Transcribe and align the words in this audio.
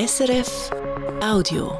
SRF 0.00 0.70
Audio. 1.20 1.76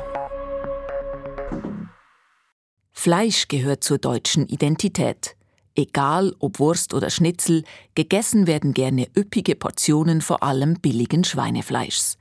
Fleisch 2.91 3.47
gehört 3.47 3.85
zur 3.85 3.99
deutschen 3.99 4.49
Identität. 4.49 5.37
Egal 5.77 6.35
ob 6.41 6.59
Wurst 6.59 6.95
oder 6.95 7.11
Schnitzel, 7.11 7.63
gegessen 7.95 8.49
werden 8.49 8.75
gerne 8.75 9.07
üppige 9.17 9.55
Portionen 9.55 10.21
vor 10.21 10.43
allem 10.43 10.81
billigen 10.81 11.23
Schweinefleischs. 11.23 12.19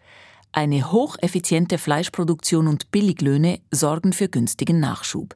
Eine 0.52 0.92
hocheffiziente 0.92 1.80
Fleischproduktion 1.80 2.68
und 2.68 2.92
Billiglöhne 2.92 3.60
sorgen 3.72 4.14
für 4.14 4.30
günstigen 4.30 4.80
Nachschub. 4.80 5.36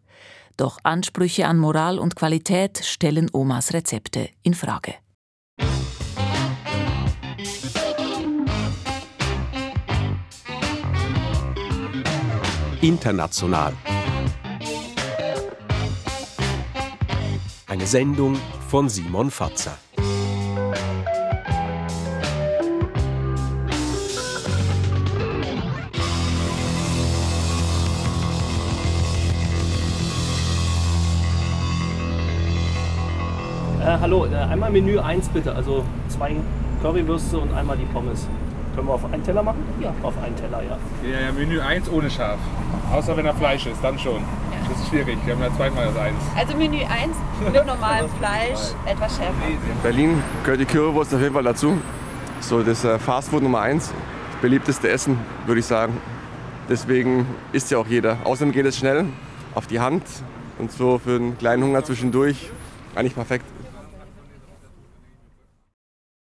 Doch 0.58 0.78
Ansprüche 0.84 1.48
an 1.48 1.58
Moral 1.58 1.98
und 1.98 2.16
Qualität 2.16 2.86
stellen 2.86 3.32
Omas 3.34 3.74
Rezepte 3.74 4.30
in 4.44 4.54
Frage. 4.54 4.94
International. 12.82 13.74
Eine 17.68 17.86
Sendung 17.86 18.36
von 18.70 18.90
Simon 18.90 19.30
Fatzer. 19.30 19.78
Äh, 33.80 33.98
hallo, 34.00 34.26
äh, 34.26 34.36
einmal 34.36 34.72
Menü 34.72 34.98
1 34.98 35.30
bitte, 35.30 35.54
also 35.54 35.86
zwei 36.08 36.36
Currywürste 36.82 37.38
und 37.38 37.54
einmal 37.54 37.78
die 37.78 37.86
Pommes. 37.86 38.28
Können 38.76 38.88
wir 38.88 38.94
auf 38.94 39.06
einen 39.06 39.24
Teller 39.24 39.44
machen? 39.44 39.64
Ja. 39.82 39.94
Auf 40.02 40.14
einen 40.24 40.36
Teller, 40.36 40.62
ja. 40.64 40.78
Ja, 41.10 41.20
ja, 41.28 41.32
Menü 41.32 41.60
1 41.60 41.90
ohne 41.90 42.10
Schaf. 42.10 42.40
Außer 42.94 43.16
wenn 43.18 43.26
er 43.26 43.34
Fleisch 43.34 43.66
ist, 43.66 43.84
dann 43.84 44.00
schon. 44.00 44.24
Das 44.70 44.80
ist 44.80 44.90
schwierig. 44.90 45.18
Wir 45.26 45.36
haben 45.36 45.42
ja 45.42 45.54
zweimal 45.56 45.88
das 45.88 45.98
1. 45.98 46.16
Also 46.38 46.58
Menü 46.58 46.78
1 46.78 47.16
mit 47.52 47.66
normalem 47.66 48.10
Fleisch, 48.20 48.74
etwas 48.86 49.18
schärfer. 49.18 49.34
Berlin 49.84 50.24
gehört 50.44 50.62
die 50.62 50.66
Currywurst 50.66 51.14
auf 51.14 51.22
jeden 51.22 51.34
Fall 51.34 51.44
dazu. 51.44 51.78
So 52.40 52.64
das 52.64 52.84
äh, 52.86 52.98
Fastfood 52.98 53.44
Nummer 53.44 53.62
1. 53.62 53.94
Beliebteste 54.42 54.90
Essen, 54.90 55.20
würde 55.46 55.60
ich 55.60 55.66
sagen. 55.66 55.98
Deswegen 56.70 57.28
isst 57.52 57.70
ja 57.72 57.78
auch 57.78 57.88
jeder. 57.88 58.18
Außerdem 58.24 58.54
geht 58.54 58.66
es 58.66 58.78
schnell 58.78 59.06
auf 59.54 59.68
die 59.68 59.80
Hand 59.80 60.04
und 60.58 60.72
so 60.72 60.98
für 60.98 61.18
einen 61.18 61.38
kleinen 61.38 61.64
Hunger 61.64 61.84
zwischendurch 61.84 62.50
eigentlich 62.96 63.16
perfekt. 63.16 63.46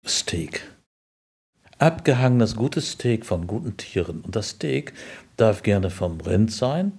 Steak. 0.05 0.70
Abgehangenes 1.81 2.55
gutes 2.55 2.91
Steak 2.91 3.25
von 3.25 3.47
guten 3.47 3.75
Tieren. 3.75 4.21
Und 4.21 4.35
das 4.35 4.49
Steak 4.49 4.93
darf 5.35 5.63
gerne 5.63 5.89
vom 5.89 6.21
Rind 6.21 6.51
sein, 6.51 6.91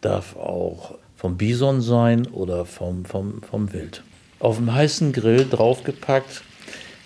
darf 0.00 0.34
auch 0.34 0.96
vom 1.14 1.36
Bison 1.36 1.80
sein 1.80 2.26
oder 2.26 2.64
vom, 2.64 3.04
vom, 3.04 3.42
vom 3.42 3.72
Wild. 3.72 4.02
Auf 4.40 4.56
dem 4.56 4.74
heißen 4.74 5.12
Grill 5.12 5.46
draufgepackt, 5.48 6.42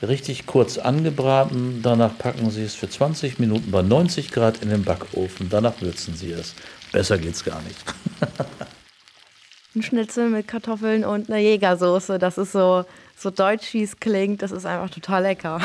richtig 0.01 0.47
kurz 0.47 0.79
angebraten. 0.79 1.81
Danach 1.83 2.17
packen 2.17 2.51
Sie 2.51 2.63
es 2.63 2.75
für 2.75 2.89
20 2.89 3.39
Minuten 3.39 3.71
bei 3.71 3.83
90 3.83 4.31
Grad 4.31 4.63
in 4.63 4.71
den 4.71 4.85
Backofen. 4.85 5.51
Danach 5.51 5.83
würzen 5.83 6.17
Sie 6.17 6.33
es. 6.33 6.55
Besser 6.93 7.19
geht's 7.19 7.45
gar 7.45 7.61
nicht. 7.61 7.85
Ein 9.75 9.83
Schnitzel 9.83 10.31
mit 10.31 10.49
Kartoffeln 10.49 11.05
und 11.05 11.29
einer 11.29 11.39
Jägersoße. 11.39 12.19
Das 12.19 12.39
ist 12.39 12.53
so, 12.53 12.85
so 13.17 13.31
deutsch, 13.31 13.75
wie 13.75 13.83
es 13.83 14.01
klingt. 14.01 14.41
Das 14.41 14.51
ist 14.51 14.65
einfach 14.65 14.89
total 14.89 15.23
lecker. 15.23 15.61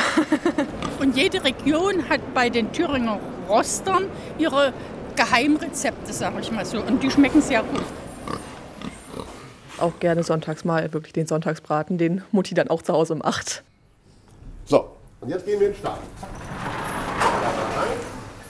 Und 1.00 1.16
jede 1.16 1.42
Region 1.42 2.08
hat 2.08 2.20
bei 2.34 2.50
den 2.50 2.70
Thüringer 2.72 3.18
Rostern 3.48 4.04
ihre 4.38 4.72
Geheimrezepte, 5.16 6.12
sag 6.12 6.38
ich 6.38 6.52
mal 6.52 6.66
so. 6.66 6.80
Und 6.82 7.02
die 7.02 7.10
schmecken 7.10 7.40
sehr 7.40 7.62
gut. 7.62 7.82
Auch 9.78 9.98
gerne 10.00 10.22
sonntags 10.22 10.64
mal 10.64 10.92
wirklich 10.92 11.14
den 11.14 11.26
Sonntagsbraten, 11.26 11.98
den 11.98 12.22
Mutti 12.30 12.54
dann 12.54 12.68
auch 12.68 12.82
zu 12.82 12.92
Hause 12.92 13.16
macht. 13.16 13.64
So, 14.66 14.90
und 15.20 15.30
jetzt 15.30 15.46
gehen 15.46 15.60
wir 15.60 15.68
in 15.68 15.72
den 15.72 15.78
Stall. 15.78 15.98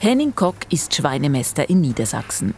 Henning 0.00 0.34
Kock 0.34 0.56
ist 0.70 0.94
Schweinemester 0.94 1.70
in 1.70 1.80
Niedersachsen. 1.80 2.54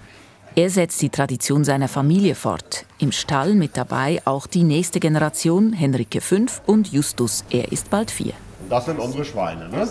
Er 0.59 0.71
setzt 0.71 1.03
die 1.03 1.11
Tradition 1.11 1.65
seiner 1.65 1.87
Familie 1.87 2.35
fort. 2.35 2.87
Im 2.99 3.13
Stall 3.13 3.53
mit 3.53 3.77
dabei 3.77 4.23
auch 4.25 4.47
die 4.47 4.63
nächste 4.63 5.01
Generation, 5.01 5.75
Henrike 5.75 6.23
5 6.23 6.63
und 6.65 6.91
Justus, 6.91 7.45
er 7.51 7.73
ist 7.73 7.91
bald 7.91 8.11
4. 8.11 8.33
Das 8.71 8.87
sind 8.87 8.99
unsere 8.99 9.27
Schweine, 9.27 9.69
ne? 9.69 9.87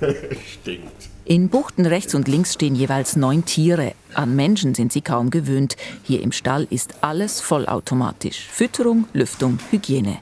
Stinkt. 0.46 1.08
In 1.24 1.48
Buchten 1.48 1.86
rechts 1.86 2.14
und 2.14 2.28
links 2.28 2.54
stehen 2.54 2.76
jeweils 2.76 3.16
neun 3.16 3.46
Tiere. 3.46 3.94
An 4.14 4.36
Menschen 4.36 4.76
sind 4.76 4.92
sie 4.92 5.00
kaum 5.00 5.30
gewöhnt. 5.30 5.76
Hier 6.04 6.22
im 6.22 6.30
Stall 6.30 6.68
ist 6.70 7.02
alles 7.02 7.40
vollautomatisch. 7.40 8.46
Fütterung, 8.48 9.08
Lüftung, 9.12 9.58
Hygiene. 9.72 10.18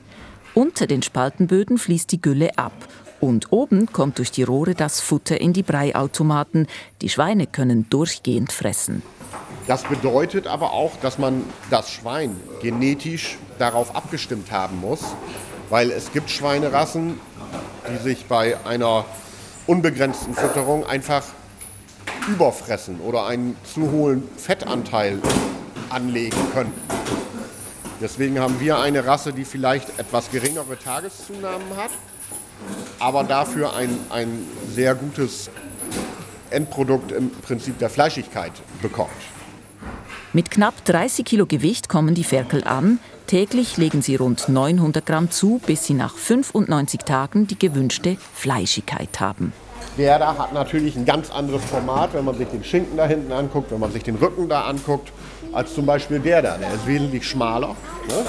Unter 0.55 0.87
den 0.87 1.03
Spaltenböden 1.03 1.77
fließt 1.77 2.11
die 2.11 2.23
Gülle 2.23 2.57
ab. 2.57 2.73
Und 3.21 3.53
oben 3.53 3.93
kommt 3.93 4.17
durch 4.17 4.31
die 4.31 4.45
Rohre 4.45 4.75
das 4.75 5.03
Futter 5.03 5.39
in 5.39 5.53
die 5.53 5.63
Breiautomaten. 5.63 6.67
Die 7.03 7.11
Schweine 7.11 7.47
können 7.47 7.87
durchgehend 7.91 8.51
fressen. 8.51 9.03
Das 9.67 9.83
bedeutet 9.85 10.47
aber 10.47 10.73
auch, 10.73 10.93
dass 11.03 11.19
man 11.19 11.45
das 11.71 11.91
Schwein 11.91 12.41
genetisch 12.63 13.39
darauf 13.59 13.97
abgestimmt 13.97 14.53
haben 14.53 14.81
muss, 14.81 15.01
weil 15.71 15.91
es 15.91 16.13
gibt 16.13 16.31
Schweinerassen, 16.31 17.19
die 17.91 18.03
sich 18.03 18.27
bei 18.27 18.57
einer 18.65 19.05
unbegrenzten 19.67 20.35
Fütterung 20.35 20.87
einfach 20.87 21.25
überfressen 22.29 23.01
oder 23.01 23.27
einen 23.27 23.57
zu 23.65 23.91
hohen 23.91 24.29
Fettanteil 24.37 25.21
anlegen 25.91 26.39
können. 26.53 26.73
Deswegen 28.01 28.39
haben 28.39 28.61
wir 28.61 28.79
eine 28.79 29.07
Rasse, 29.07 29.33
die 29.33 29.45
vielleicht 29.45 29.99
etwas 29.99 30.31
geringere 30.31 30.79
Tageszunahmen 30.79 31.77
hat, 31.77 31.91
aber 32.99 33.25
dafür 33.25 33.75
ein, 33.75 33.99
ein 34.11 34.47
sehr 34.69 34.95
gutes 34.95 35.51
Endprodukt 36.56 37.12
im 37.12 37.31
Prinzip 37.31 37.78
der 37.78 37.91
Fleischigkeit 37.91 38.53
bekommt. 38.83 39.11
Mit 40.33 40.50
knapp 40.50 40.84
30 40.84 41.25
Kilo 41.25 41.47
Gewicht 41.47 41.89
kommen 41.89 42.15
die 42.15 42.25
Ferkel 42.25 42.65
an. 42.65 42.99
Täglich 43.27 43.77
legen 43.77 44.03
sie 44.03 44.17
rund 44.17 44.49
900 44.49 45.05
Gramm 45.05 45.31
zu, 45.31 45.61
bis 45.66 45.84
sie 45.84 45.95
nach 45.95 46.15
95 46.15 47.00
Tagen 47.00 47.47
die 47.47 47.59
gewünschte 47.59 48.16
Fleischigkeit 48.34 49.21
haben. 49.21 49.53
Der 49.99 50.19
da 50.19 50.37
hat 50.37 50.53
natürlich 50.53 50.97
ein 50.97 51.05
ganz 51.05 51.31
anderes 51.31 51.65
Format, 51.65 52.12
wenn 52.15 52.25
man 52.25 52.37
sich 52.37 52.49
den 52.49 52.62
Schinken 52.62 52.97
da 52.97 53.06
hinten 53.06 53.33
anguckt, 53.33 53.71
wenn 53.71 53.81
man 53.81 53.93
sich 53.93 54.03
den 54.03 54.16
Rücken 54.16 54.49
da 54.49 54.62
anguckt, 54.65 55.12
als 55.53 55.75
zum 55.75 55.87
Beispiel 55.87 56.21
der 56.21 56.43
da. 56.43 56.59
Der 56.59 56.72
ist 56.72 56.87
wesentlich 56.87 57.27
schmaler. 57.27 57.77
Ne? 58.09 58.27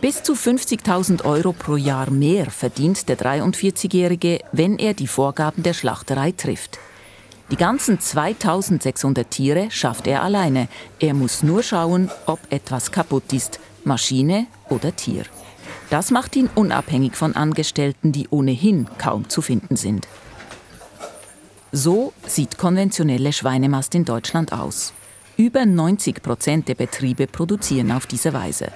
Bis 0.00 0.22
zu 0.22 0.34
50.000 0.34 1.24
Euro 1.24 1.52
pro 1.52 1.76
Jahr 1.76 2.10
mehr 2.10 2.50
verdient 2.50 3.08
der 3.08 3.18
43-Jährige, 3.18 4.40
wenn 4.52 4.78
er 4.78 4.94
die 4.94 5.06
Vorgaben 5.06 5.62
der 5.62 5.74
Schlachterei 5.74 6.32
trifft. 6.32 6.78
Die 7.52 7.58
ganzen 7.58 8.00
2600 8.00 9.30
Tiere 9.30 9.70
schafft 9.70 10.06
er 10.06 10.22
alleine. 10.22 10.68
Er 10.98 11.12
muss 11.12 11.42
nur 11.42 11.62
schauen, 11.62 12.10
ob 12.24 12.40
etwas 12.48 12.92
kaputt 12.92 13.30
ist, 13.34 13.60
Maschine 13.84 14.46
oder 14.70 14.96
Tier. 14.96 15.24
Das 15.90 16.10
macht 16.10 16.34
ihn 16.34 16.48
unabhängig 16.54 17.14
von 17.14 17.36
Angestellten, 17.36 18.10
die 18.10 18.26
ohnehin 18.30 18.88
kaum 18.96 19.28
zu 19.28 19.42
finden 19.42 19.76
sind. 19.76 20.08
So 21.72 22.14
sieht 22.26 22.56
konventionelle 22.56 23.34
Schweinemast 23.34 23.94
in 23.94 24.06
Deutschland 24.06 24.54
aus. 24.54 24.94
Über 25.36 25.66
90 25.66 26.22
Prozent 26.22 26.68
der 26.68 26.74
Betriebe 26.74 27.26
produzieren 27.26 27.92
auf 27.92 28.06
diese 28.06 28.32
Weise. 28.32 28.72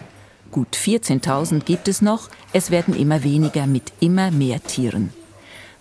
Gut 0.51 0.77
14.000 0.77 1.61
gibt 1.65 1.89
es 1.89 2.03
noch, 2.03 2.29
es 2.53 2.71
werden 2.71 2.95
immer 2.95 3.25
weniger 3.25 3.67
mit 3.67 3.95
immer 4.01 4.31
mehr 4.31 4.63
Tieren. 4.63 5.15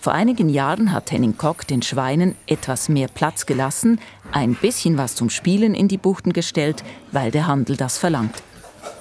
Vor 0.06 0.14
einigen 0.14 0.50
Jahren 0.50 0.92
hat 0.92 1.12
Henning 1.12 1.36
Kock 1.36 1.66
den 1.66 1.82
Schweinen 1.82 2.36
etwas 2.46 2.90
mehr 2.90 3.08
Platz 3.08 3.48
gelassen, 3.48 4.00
ein 4.32 4.54
bisschen 4.54 5.00
was 5.00 5.16
zum 5.16 5.32
Spielen 5.32 5.74
in 5.74 5.88
die 5.88 5.98
Buchten 5.98 6.32
gestellt, 6.32 6.84
weil 7.12 7.32
der 7.32 7.48
Handel 7.48 7.76
das 7.76 7.98
verlangt. 7.98 8.44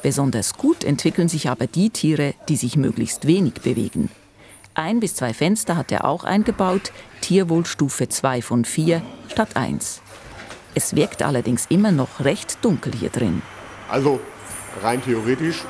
Besonders 0.03 0.55
gut 0.55 0.83
entwickeln 0.83 1.29
sich 1.29 1.51
aber 1.51 1.67
die 1.67 1.91
Tiere, 1.91 2.33
die 2.49 2.57
sich 2.57 2.79
möglichst 2.79 3.27
wenig 3.27 3.53
bewegen. 3.53 4.09
Ein 4.73 4.99
bis 4.99 5.15
zwei 5.15 5.35
Fenster 5.35 5.77
hat 5.77 5.93
er 5.93 6.07
auch 6.07 6.25
eingebaut, 6.25 6.91
Tierwohlstufe 7.21 8.09
2 8.09 8.41
von 8.41 8.65
4 8.65 9.03
statt 9.29 9.59
1. 9.59 10.01
Es 10.75 10.97
wirkt 10.97 11.23
allerdings 11.23 11.67
immer 11.69 11.93
noch 11.93 12.21
recht 12.21 12.65
dunkel 12.65 12.95
hier 12.95 13.11
drin. 13.11 13.43
Also 13.91 14.21
rein 14.83 15.05
theoretisch 15.05 15.65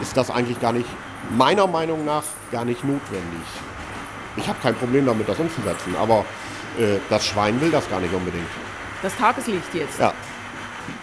ist 0.00 0.16
das 0.16 0.30
eigentlich 0.30 0.60
gar 0.60 0.72
nicht, 0.72 0.86
meiner 1.36 1.66
Meinung 1.66 2.04
nach, 2.04 2.22
gar 2.52 2.64
nicht 2.64 2.84
notwendig. 2.84 3.42
Ich 4.36 4.48
habe 4.48 4.58
kein 4.60 4.74
Problem 4.74 5.06
damit, 5.06 5.28
das 5.28 5.38
umzusetzen, 5.38 5.94
aber 5.96 6.24
äh, 6.78 6.98
das 7.08 7.24
Schwein 7.24 7.60
will 7.60 7.70
das 7.70 7.88
gar 7.88 8.00
nicht 8.00 8.12
unbedingt. 8.12 8.48
Das 9.02 9.16
Tageslicht 9.16 9.74
jetzt. 9.74 9.98
Ja. 10.00 10.12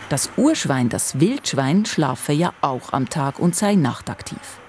Das 0.10 0.30
Urschwein, 0.38 0.90
das 0.90 1.20
Wildschwein, 1.20 1.86
schlafe 1.86 2.34
ja 2.34 2.54
auch 2.62 2.94
am 2.94 3.10
Tag 3.10 3.40
und 3.40 3.56
sei 3.56 3.76
nachtaktiv. 3.76 4.60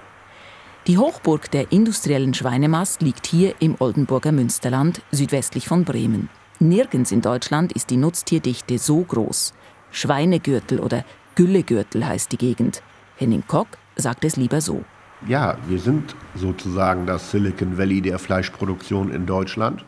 Die 0.86 0.98
Hochburg 0.98 1.50
der 1.50 1.70
industriellen 1.70 2.34
Schweinemast 2.34 3.02
liegt 3.02 3.26
hier 3.26 3.54
im 3.60 3.76
Oldenburger 3.78 4.32
Münsterland, 4.32 5.00
südwestlich 5.12 5.68
von 5.68 5.84
Bremen. 5.84 6.28
Nirgends 6.58 7.12
in 7.12 7.22
Deutschland 7.22 7.72
ist 7.72 7.90
die 7.90 7.96
Nutztierdichte 7.96 8.78
so 8.78 9.02
groß. 9.02 9.54
Schweinegürtel 9.90 10.80
oder 10.80 11.04
Güllegürtel 11.34 12.06
heißt 12.06 12.32
die 12.32 12.38
Gegend. 12.38 12.82
Henning 13.16 13.44
Kock 13.46 13.68
sagt 13.96 14.24
es 14.24 14.36
lieber 14.36 14.60
so. 14.60 14.84
Ja, 15.28 15.56
wir 15.68 15.78
sind 15.78 16.16
sozusagen 16.34 17.06
das 17.06 17.30
Silicon 17.30 17.78
Valley 17.78 18.00
der 18.00 18.18
Fleischproduktion 18.18 19.12
in 19.12 19.24
Deutschland. 19.24 19.84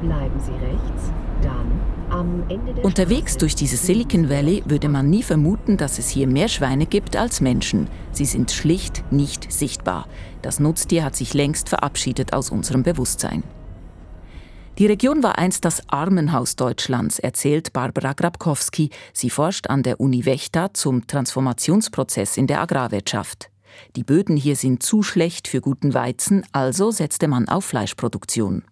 Bleiben 0.00 0.40
Sie 0.40 0.52
rechts, 0.52 1.10
dann 1.42 1.80
am 2.08 2.44
Ende 2.48 2.72
der 2.72 2.84
Unterwegs 2.84 3.36
durch 3.36 3.54
dieses 3.54 3.86
Silicon 3.86 4.30
Valley 4.30 4.62
würde 4.66 4.88
man 4.88 5.10
nie 5.10 5.22
vermuten, 5.22 5.76
dass 5.76 5.98
es 5.98 6.08
hier 6.08 6.26
mehr 6.26 6.48
Schweine 6.48 6.86
gibt 6.86 7.16
als 7.16 7.40
Menschen. 7.40 7.88
Sie 8.12 8.24
sind 8.24 8.52
schlicht 8.52 9.04
nicht 9.10 9.52
sichtbar. 9.52 10.06
Das 10.40 10.60
Nutztier 10.60 11.04
hat 11.04 11.16
sich 11.16 11.34
längst 11.34 11.68
verabschiedet 11.68 12.32
aus 12.32 12.50
unserem 12.50 12.84
Bewusstsein. 12.84 13.42
Die 14.78 14.86
Region 14.86 15.22
war 15.22 15.38
einst 15.38 15.64
das 15.64 15.88
Armenhaus 15.88 16.54
Deutschlands, 16.54 17.18
erzählt 17.18 17.72
Barbara 17.72 18.12
Grabkowski. 18.12 18.90
Sie 19.14 19.30
forscht 19.30 19.70
an 19.70 19.82
der 19.82 20.00
Uni 20.00 20.26
Vechta 20.26 20.74
zum 20.74 21.06
Transformationsprozess 21.06 22.36
in 22.36 22.46
der 22.46 22.60
Agrarwirtschaft. 22.60 23.48
Die 23.96 24.04
Böden 24.04 24.36
hier 24.36 24.54
sind 24.54 24.82
zu 24.82 25.02
schlecht 25.02 25.48
für 25.48 25.62
guten 25.62 25.94
Weizen, 25.94 26.44
also 26.52 26.90
setzte 26.90 27.26
man 27.26 27.48
auf 27.48 27.64
Fleischproduktion. 27.64 28.64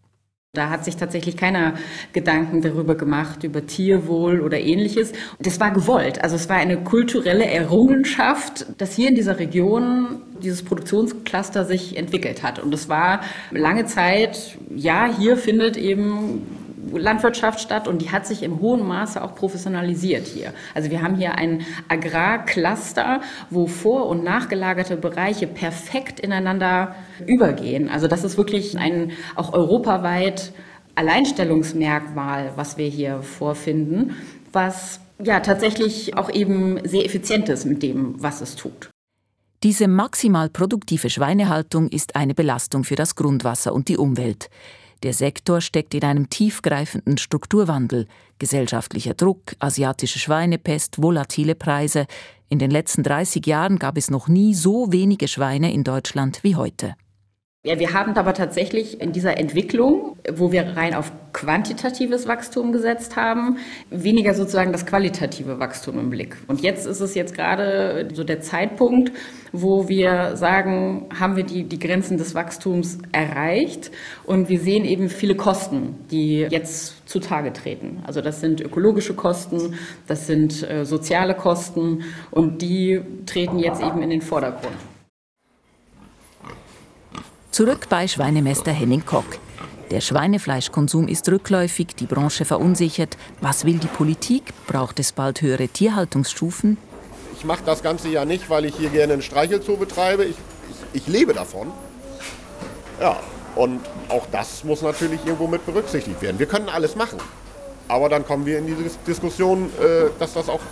Da 0.54 0.70
hat 0.70 0.84
sich 0.84 0.96
tatsächlich 0.96 1.36
keiner 1.36 1.74
Gedanken 2.12 2.62
darüber 2.62 2.94
gemacht, 2.94 3.42
über 3.44 3.66
Tierwohl 3.66 4.40
oder 4.40 4.60
ähnliches. 4.60 5.12
Das 5.40 5.60
war 5.60 5.72
gewollt. 5.72 6.22
Also 6.22 6.36
es 6.36 6.48
war 6.48 6.56
eine 6.56 6.78
kulturelle 6.78 7.44
Errungenschaft, 7.44 8.66
dass 8.78 8.94
hier 8.94 9.08
in 9.08 9.16
dieser 9.16 9.38
Region 9.38 10.22
dieses 10.42 10.62
Produktionscluster 10.62 11.64
sich 11.64 11.96
entwickelt 11.96 12.42
hat. 12.42 12.60
Und 12.60 12.72
es 12.72 12.88
war 12.88 13.20
lange 13.50 13.86
Zeit, 13.86 14.56
ja, 14.74 15.06
hier 15.06 15.36
findet 15.36 15.76
eben 15.76 16.42
Landwirtschaft 16.92 17.60
statt 17.60 17.88
und 17.88 18.02
die 18.02 18.10
hat 18.10 18.26
sich 18.26 18.42
im 18.42 18.60
hohen 18.60 18.86
Maße 18.86 19.22
auch 19.22 19.34
professionalisiert 19.34 20.26
hier. 20.26 20.52
Also 20.74 20.90
wir 20.90 21.02
haben 21.02 21.16
hier 21.16 21.34
ein 21.36 21.62
Agrarcluster, 21.88 23.20
wo 23.50 23.66
vor- 23.66 24.06
und 24.06 24.24
nachgelagerte 24.24 24.96
Bereiche 24.96 25.46
perfekt 25.46 26.20
ineinander 26.20 26.94
übergehen. 27.26 27.88
Also 27.88 28.08
das 28.08 28.24
ist 28.24 28.36
wirklich 28.36 28.78
ein 28.78 29.12
auch 29.36 29.52
europaweit 29.52 30.52
Alleinstellungsmerkmal, 30.94 32.52
was 32.56 32.78
wir 32.78 32.88
hier 32.88 33.22
vorfinden, 33.22 34.16
was 34.52 35.00
ja 35.22 35.40
tatsächlich 35.40 36.16
auch 36.16 36.30
eben 36.30 36.78
sehr 36.86 37.04
effizient 37.04 37.48
ist 37.48 37.64
mit 37.64 37.82
dem, 37.82 38.22
was 38.22 38.40
es 38.40 38.56
tut. 38.56 38.90
Diese 39.62 39.88
maximal 39.88 40.50
produktive 40.50 41.08
Schweinehaltung 41.08 41.88
ist 41.88 42.16
eine 42.16 42.34
Belastung 42.34 42.84
für 42.84 42.96
das 42.96 43.14
Grundwasser 43.14 43.72
und 43.72 43.88
die 43.88 43.96
Umwelt. 43.96 44.50
Der 45.04 45.12
Sektor 45.12 45.60
steckt 45.60 45.92
in 45.92 46.02
einem 46.02 46.30
tiefgreifenden 46.30 47.18
Strukturwandel. 47.18 48.08
Gesellschaftlicher 48.38 49.12
Druck, 49.12 49.54
asiatische 49.58 50.18
Schweinepest, 50.18 51.02
volatile 51.02 51.54
Preise. 51.54 52.06
In 52.48 52.58
den 52.58 52.70
letzten 52.70 53.02
30 53.02 53.46
Jahren 53.46 53.78
gab 53.78 53.98
es 53.98 54.10
noch 54.10 54.28
nie 54.28 54.54
so 54.54 54.92
wenige 54.92 55.28
Schweine 55.28 55.74
in 55.74 55.84
Deutschland 55.84 56.42
wie 56.42 56.56
heute. 56.56 56.94
Ja, 57.66 57.78
wir 57.78 57.94
haben 57.94 58.14
aber 58.18 58.34
tatsächlich 58.34 59.00
in 59.00 59.12
dieser 59.12 59.38
Entwicklung, 59.38 60.16
wo 60.30 60.52
wir 60.52 60.76
rein 60.76 60.92
auf 60.92 61.10
quantitatives 61.32 62.28
Wachstum 62.28 62.72
gesetzt 62.72 63.16
haben, 63.16 63.56
weniger 63.88 64.34
sozusagen 64.34 64.70
das 64.70 64.84
qualitative 64.84 65.58
Wachstum 65.60 65.98
im 65.98 66.10
Blick. 66.10 66.36
Und 66.46 66.60
jetzt 66.60 66.84
ist 66.84 67.00
es 67.00 67.14
jetzt 67.14 67.34
gerade 67.34 68.08
so 68.12 68.22
der 68.22 68.42
Zeitpunkt, 68.42 69.12
wo 69.50 69.88
wir 69.88 70.36
sagen, 70.36 71.06
haben 71.18 71.36
wir 71.36 71.44
die, 71.44 71.64
die 71.64 71.78
Grenzen 71.78 72.18
des 72.18 72.34
Wachstums 72.34 72.98
erreicht 73.12 73.90
und 74.24 74.50
wir 74.50 74.60
sehen 74.60 74.84
eben 74.84 75.08
viele 75.08 75.34
Kosten, 75.34 75.96
die 76.10 76.40
jetzt 76.40 77.08
zutage 77.08 77.50
treten. 77.54 78.02
Also 78.06 78.20
das 78.20 78.42
sind 78.42 78.60
ökologische 78.60 79.14
Kosten, 79.14 79.78
das 80.06 80.26
sind 80.26 80.68
äh, 80.68 80.84
soziale 80.84 81.34
Kosten 81.34 82.04
und 82.30 82.60
die 82.60 83.00
treten 83.24 83.58
jetzt 83.58 83.82
eben 83.82 84.02
in 84.02 84.10
den 84.10 84.20
Vordergrund. 84.20 84.76
Zurück 87.54 87.88
bei 87.88 88.08
Schweinemester 88.08 88.72
Henning 88.72 89.06
Kock. 89.06 89.38
Der 89.92 90.00
Schweinefleischkonsum 90.00 91.06
ist 91.06 91.28
rückläufig, 91.28 91.94
die 91.94 92.06
Branche 92.06 92.44
verunsichert. 92.44 93.16
Was 93.40 93.64
will 93.64 93.78
die 93.78 93.86
Politik? 93.86 94.52
Braucht 94.66 94.98
es 94.98 95.12
bald 95.12 95.40
höhere 95.40 95.68
Tierhaltungsstufen? 95.68 96.78
Ich 97.36 97.44
mache 97.44 97.62
das 97.64 97.80
Ganze 97.80 98.08
ja 98.08 98.24
nicht, 98.24 98.50
weil 98.50 98.64
ich 98.64 98.74
hier 98.74 98.88
gerne 98.88 99.12
einen 99.12 99.22
Streichelzoo 99.22 99.76
betreibe. 99.76 100.24
Ich, 100.24 100.34
ich, 100.92 101.02
ich 101.02 101.06
lebe 101.06 101.32
davon. 101.32 101.70
Ja, 103.00 103.20
und 103.54 103.82
auch 104.08 104.26
das 104.32 104.64
muss 104.64 104.82
natürlich 104.82 105.20
irgendwo 105.24 105.46
mit 105.46 105.64
berücksichtigt 105.64 106.20
werden. 106.22 106.40
Wir 106.40 106.46
können 106.46 106.68
alles 106.68 106.96
machen. 106.96 107.20
Aber 107.86 108.08
dann 108.08 108.26
kommen 108.26 108.46
wir 108.46 108.58
in 108.58 108.66
diese 108.66 108.82
Diskussion, 109.06 109.70
äh, 109.80 110.06
dass 110.18 110.32
das 110.32 110.48
auch 110.48 110.62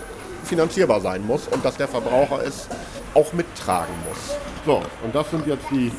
finanzierbar 0.42 1.00
sein 1.00 1.24
muss 1.24 1.46
und 1.46 1.64
dass 1.64 1.76
der 1.76 1.86
Verbraucher 1.86 2.44
es 2.44 2.66
auch 3.14 3.32
mittragen 3.34 3.94
muss. 4.08 4.36
So, 4.66 4.82
und 5.04 5.14
das 5.14 5.30
sind 5.30 5.46
jetzt 5.46 5.66
die 5.70 5.92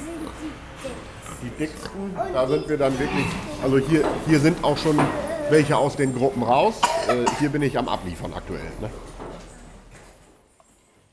die 1.44 1.66
dicksten. 1.66 2.16
Da 2.34 2.48
sind 2.48 2.68
wir 2.68 2.78
dann 2.78 2.98
wirklich, 2.98 3.26
also 3.62 3.78
hier, 3.78 4.08
hier 4.28 4.40
sind 4.40 4.64
auch 4.64 4.78
schon 4.78 4.98
welche 5.50 5.78
aus 5.78 5.96
den 5.96 6.16
Gruppen 6.16 6.44
raus. 6.44 6.76
Äh, 7.08 7.26
hier 7.40 7.50
bin 7.50 7.62
ich 7.62 7.78
am 7.78 7.88
Abliefern 7.88 8.34
aktuell. 8.34 8.72
Ne? 8.82 8.90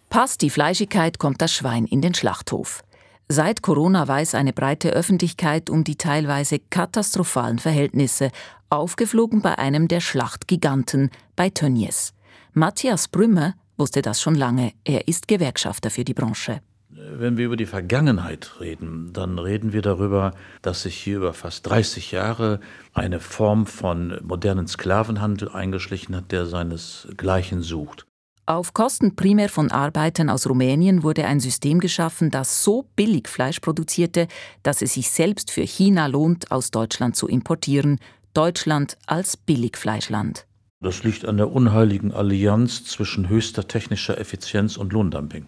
Passt 0.08 0.42
die 0.42 0.50
Fleischigkeit, 0.50 1.18
kommt 1.18 1.40
das 1.40 1.52
Schwein 1.52 1.86
in 1.86 2.00
den 2.00 2.14
Schlachthof. 2.14 2.82
Seit 3.28 3.62
Corona 3.62 4.08
weiß 4.08 4.34
eine 4.34 4.52
breite 4.52 4.90
Öffentlichkeit 4.90 5.70
um 5.70 5.84
die 5.84 5.96
teilweise 5.96 6.58
katastrophalen 6.58 7.60
Verhältnisse, 7.60 8.30
aufgeflogen 8.70 9.40
bei 9.40 9.56
einem 9.56 9.86
der 9.86 10.00
Schlachtgiganten, 10.00 11.10
bei 11.36 11.50
Tönnies. 11.50 12.12
Matthias 12.52 13.06
Brümmer 13.06 13.54
wusste 13.76 14.02
das 14.02 14.20
schon 14.20 14.34
lange. 14.34 14.72
Er 14.84 15.06
ist 15.06 15.28
Gewerkschafter 15.28 15.90
für 15.90 16.04
die 16.04 16.14
Branche. 16.14 16.60
Wenn 17.08 17.38
wir 17.38 17.46
über 17.46 17.56
die 17.56 17.66
Vergangenheit 17.66 18.60
reden, 18.60 19.12
dann 19.12 19.38
reden 19.38 19.72
wir 19.72 19.80
darüber, 19.80 20.32
dass 20.60 20.82
sich 20.82 20.96
hier 20.96 21.16
über 21.16 21.32
fast 21.32 21.66
30 21.66 22.12
Jahre 22.12 22.60
eine 22.92 23.20
Form 23.20 23.66
von 23.66 24.18
modernen 24.22 24.66
Sklavenhandel 24.66 25.48
eingeschlichen 25.48 26.14
hat, 26.14 26.30
der 26.30 26.46
seinesgleichen 26.46 27.62
sucht. 27.62 28.06
Auf 28.44 28.74
Kosten 28.74 29.16
primär 29.16 29.48
von 29.48 29.70
Arbeitern 29.70 30.28
aus 30.28 30.46
Rumänien 30.48 31.02
wurde 31.02 31.24
ein 31.24 31.40
System 31.40 31.78
geschaffen, 31.78 32.30
das 32.30 32.64
so 32.64 32.86
billig 32.96 33.28
Fleisch 33.28 33.60
produzierte, 33.60 34.26
dass 34.62 34.82
es 34.82 34.94
sich 34.94 35.10
selbst 35.10 35.50
für 35.50 35.62
China 35.62 36.06
lohnt, 36.06 36.50
aus 36.50 36.70
Deutschland 36.70 37.16
zu 37.16 37.28
importieren, 37.28 37.98
Deutschland 38.34 38.98
als 39.06 39.36
Billigfleischland. 39.36 40.46
Das 40.82 41.04
liegt 41.04 41.24
an 41.26 41.36
der 41.36 41.52
unheiligen 41.52 42.12
Allianz 42.12 42.84
zwischen 42.84 43.28
höchster 43.28 43.68
technischer 43.68 44.18
Effizienz 44.18 44.76
und 44.76 44.92
Lohndumping. 44.92 45.46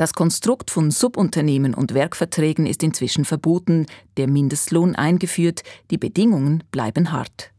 Das 0.00 0.14
Konstrukt 0.14 0.70
von 0.70 0.90
Subunternehmen 0.90 1.74
und 1.74 1.92
Werkverträgen 1.92 2.64
ist 2.64 2.82
inzwischen 2.82 3.26
verboten, 3.26 3.84
der 4.16 4.28
Mindestlohn 4.28 4.96
eingeführt, 4.96 5.62
die 5.90 5.98
Bedingungen 5.98 6.64
bleiben 6.70 7.12
hart. 7.12 7.50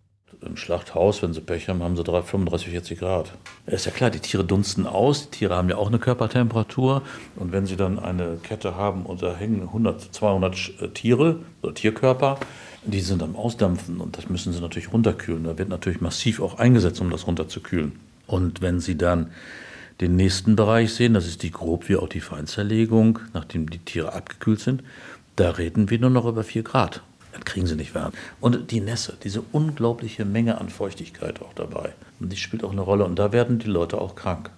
Im 0.44 0.58
Schlachthaus, 0.58 1.22
wenn 1.22 1.36
sie 1.36 1.42
Pech 1.42 1.70
haben, 1.70 1.84
haben 1.84 1.96
sie 1.96 2.04
35, 2.04 2.70
40 2.70 2.98
Grad. 2.98 3.32
Ist 3.68 3.86
ja 3.86 3.92
klar, 3.92 4.10
die 4.10 4.18
Tiere 4.18 4.44
dunsten 4.44 4.88
aus, 4.88 5.30
die 5.30 5.38
Tiere 5.38 5.56
haben 5.56 5.70
ja 5.70 5.76
auch 5.76 5.90
eine 5.90 6.00
Körpertemperatur. 6.00 7.04
Und 7.36 7.52
wenn 7.52 7.68
sie 7.68 7.76
dann 7.76 8.00
eine 8.00 8.40
Kette 8.42 8.76
haben 8.76 9.06
und 9.06 9.22
da 9.22 9.36
hängen 9.36 9.62
100, 9.62 10.02
200 10.02 10.82
äh, 10.82 10.88
Tiere 10.88 11.42
oder 11.62 11.76
Tierkörper, 11.76 12.40
die 12.84 13.02
sind 13.02 13.22
am 13.22 13.36
Ausdampfen 13.36 14.02
und 14.02 14.18
das 14.18 14.30
müssen 14.30 14.52
sie 14.52 14.62
natürlich 14.62 14.92
runterkühlen. 14.92 15.44
Da 15.44 15.60
wird 15.60 15.70
natürlich 15.70 16.02
massiv 16.02 16.42
auch 16.42 16.58
eingesetzt, 16.58 17.02
um 17.02 17.12
das 17.12 17.28
runterzukühlen. 17.28 18.00
Und 18.26 18.64
wenn 18.64 18.80
sie 18.80 18.98
dann 18.98 19.30
den 20.02 20.16
nächsten 20.16 20.56
Bereich 20.56 20.94
sehen, 20.94 21.14
das 21.14 21.28
ist 21.28 21.44
die 21.44 21.52
grob 21.52 21.88
wie 21.88 21.96
auch 21.96 22.10
die 22.10 22.22
Feinzerlegung, 22.22 23.20
nachdem 23.34 23.70
die 23.70 23.80
Tiere 23.80 24.14
abgekühlt 24.14 24.60
sind. 24.60 24.84
Da 25.36 25.52
reden 25.52 25.90
wir 25.90 26.00
nur 26.00 26.10
noch 26.10 26.26
über 26.26 26.44
4 26.44 26.64
Grad. 26.64 27.02
Dann 27.32 27.46
kriegen 27.46 27.68
sie 27.68 27.76
nicht 27.76 27.96
warm. 27.96 28.12
Und 28.42 28.72
die 28.72 28.82
Nässe, 28.82 29.16
diese 29.24 29.42
unglaubliche 29.52 30.26
Menge 30.26 30.60
an 30.60 30.70
Feuchtigkeit 30.70 31.42
auch 31.42 31.54
dabei. 31.54 31.94
Und 32.20 32.32
die 32.34 32.38
spielt 32.38 32.64
auch 32.64 32.72
eine 32.72 32.82
Rolle. 32.82 33.06
Und 33.06 33.18
da 33.18 33.32
werden 33.32 33.60
die 33.60 33.68
Leute 33.68 34.02
auch 34.02 34.16
krank. 34.16 34.50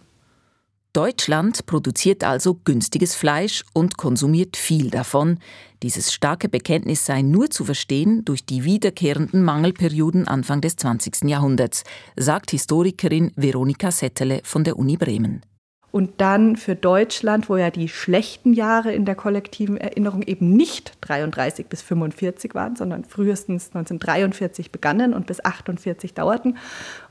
Deutschland 0.93 1.65
produziert 1.65 2.23
also 2.23 2.59
günstiges 2.65 3.15
Fleisch 3.15 3.65
und 3.73 3.97
konsumiert 3.97 4.55
viel 4.55 4.91
davon. 4.91 5.39
Dieses 5.81 6.13
starke 6.13 6.49
Bekenntnis 6.49 7.07
sei 7.07 7.23
nur 7.23 7.49
zu 7.49 7.65
verstehen 7.65 8.23
durch 8.25 8.45
die 8.45 8.63
wiederkehrenden 8.63 9.43
Mangelperioden 9.43 10.27
Anfang 10.27 10.61
des 10.61 10.75
20. 10.75 11.23
Jahrhunderts, 11.23 11.83
sagt 12.15 12.51
Historikerin 12.51 13.31
Veronika 13.35 13.89
Settele 13.89 14.41
von 14.43 14.63
der 14.63 14.77
Uni 14.77 14.95
Bremen. 14.95 15.41
Und 15.93 16.21
dann 16.21 16.55
für 16.55 16.75
Deutschland, 16.75 17.49
wo 17.49 17.55
ja 17.55 17.69
die 17.69 17.87
schlechten 17.87 18.53
Jahre 18.53 18.91
in 18.91 19.05
der 19.05 19.13
kollektiven 19.13 19.77
Erinnerung 19.77 20.23
eben 20.23 20.51
nicht 20.51 20.93
33 21.01 21.67
bis 21.67 21.83
45 21.83 22.55
waren, 22.55 22.75
sondern 22.75 23.05
frühestens 23.05 23.67
1943 23.75 24.71
begannen 24.71 25.13
und 25.13 25.27
bis 25.27 25.45
48 25.45 26.15
dauerten. 26.15 26.57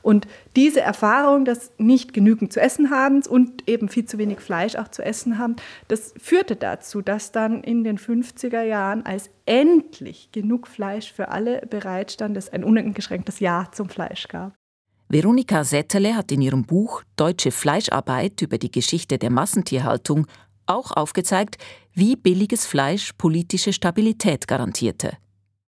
Und 0.01 0.27
diese 0.57 0.81
Erfahrung 0.81 1.45
des 1.45 1.71
nicht 1.77 2.13
genügend 2.13 2.51
zu 2.51 2.59
essen 2.59 2.89
habens 2.89 3.25
und 3.25 3.69
eben 3.69 3.87
viel 3.87 4.03
zu 4.03 4.17
wenig 4.17 4.41
Fleisch 4.41 4.75
auch 4.75 4.89
zu 4.89 5.01
essen 5.01 5.37
haben, 5.37 5.55
das 5.87 6.13
führte 6.21 6.57
dazu, 6.57 7.01
dass 7.01 7.31
dann 7.31 7.63
in 7.63 7.85
den 7.85 7.97
50er 7.97 8.63
Jahren, 8.63 9.05
als 9.05 9.29
endlich 9.45 10.33
genug 10.33 10.67
Fleisch 10.67 11.13
für 11.13 11.29
alle 11.29 11.65
bereitstand, 11.69 12.35
es 12.35 12.51
ein 12.51 12.65
uneingeschränktes 12.65 13.39
Ja 13.39 13.69
zum 13.71 13.87
Fleisch 13.87 14.27
gab. 14.27 14.51
Veronika 15.09 15.63
Sätterle 15.63 16.15
hat 16.15 16.31
in 16.31 16.41
ihrem 16.41 16.63
Buch 16.63 17.03
Deutsche 17.15 17.51
Fleischarbeit 17.51 18.41
über 18.41 18.57
die 18.57 18.71
Geschichte 18.71 19.17
der 19.17 19.29
Massentierhaltung 19.29 20.27
auch 20.65 20.91
aufgezeigt, 20.91 21.57
wie 21.93 22.15
billiges 22.15 22.65
Fleisch 22.65 23.13
politische 23.13 23.73
Stabilität 23.73 24.47
garantierte. 24.47 25.17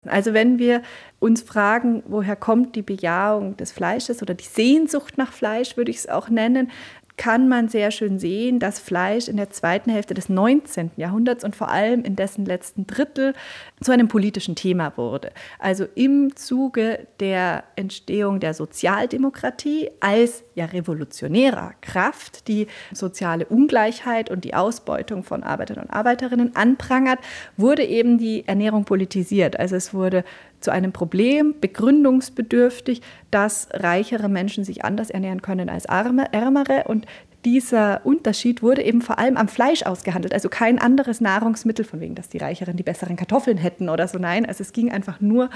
Also 0.05 0.33
wenn 0.33 0.59
wir 0.59 0.81
uns 1.19 1.41
fragen, 1.41 2.03
woher 2.07 2.35
kommt 2.35 2.75
die 2.75 2.81
Bejahung 2.81 3.55
des 3.55 3.71
Fleisches 3.71 4.21
oder 4.21 4.33
die 4.33 4.43
Sehnsucht 4.43 5.17
nach 5.17 5.31
Fleisch, 5.31 5.77
würde 5.77 5.91
ich 5.91 5.97
es 5.97 6.09
auch 6.09 6.29
nennen, 6.29 6.71
kann 7.17 7.47
man 7.47 7.67
sehr 7.69 7.91
schön 7.91 8.17
sehen, 8.17 8.59
dass 8.59 8.79
Fleisch 8.79 9.27
in 9.27 9.37
der 9.37 9.49
zweiten 9.49 9.91
Hälfte 9.91 10.13
des 10.13 10.29
19. 10.29 10.91
Jahrhunderts 10.97 11.43
und 11.43 11.55
vor 11.55 11.69
allem 11.69 12.03
in 12.03 12.15
dessen 12.15 12.45
letzten 12.45 12.87
Drittel 12.87 13.33
zu 13.81 13.91
einem 13.91 14.07
politischen 14.07 14.55
Thema 14.55 14.97
wurde. 14.97 15.31
Also 15.59 15.85
im 15.95 16.35
Zuge 16.35 17.07
der 17.19 17.63
Entstehung 17.75 18.39
der 18.39 18.53
Sozialdemokratie 18.53 19.91
als 19.99 20.43
ja 20.55 20.65
revolutionärer 20.65 21.73
Kraft, 21.81 22.47
die 22.47 22.67
soziale 22.91 23.45
Ungleichheit 23.45 24.29
und 24.29 24.43
die 24.43 24.53
Ausbeutung 24.53 25.23
von 25.23 25.43
Arbeitern 25.43 25.79
und 25.79 25.89
Arbeiterinnen 25.91 26.55
anprangert, 26.55 27.19
wurde 27.57 27.83
eben 27.83 28.17
die 28.17 28.47
Ernährung 28.47 28.85
politisiert. 28.85 29.59
Also 29.59 29.75
es 29.75 29.93
wurde 29.93 30.23
zu 30.63 30.71
einem 30.71 30.91
Problem, 30.91 31.55
begründungsbedürftig, 31.59 33.01
dass 33.31 33.67
reichere 33.73 34.29
Menschen 34.29 34.63
sich 34.63 34.85
anders 34.85 35.09
ernähren 35.09 35.41
können 35.41 35.69
als 35.69 35.85
arme, 35.85 36.31
ärmere. 36.33 36.85
Und 36.87 37.05
dieser 37.45 38.05
Unterschied 38.05 38.61
wurde 38.61 38.83
eben 38.83 39.01
vor 39.01 39.19
allem 39.19 39.37
am 39.37 39.47
Fleisch 39.47 39.83
ausgehandelt. 39.83 40.33
Also 40.33 40.49
kein 40.49 40.79
anderes 40.79 41.21
Nahrungsmittel, 41.21 41.85
von 41.85 41.99
wegen, 41.99 42.15
dass 42.15 42.29
die 42.29 42.37
Reicheren 42.37 42.77
die 42.77 42.83
besseren 42.83 43.15
Kartoffeln 43.15 43.57
hätten 43.57 43.89
oder 43.89 44.07
so. 44.07 44.17
Nein, 44.17 44.45
also 44.45 44.61
es 44.61 44.71
ging 44.71 44.91
einfach 44.91 45.19
nur 45.19 45.49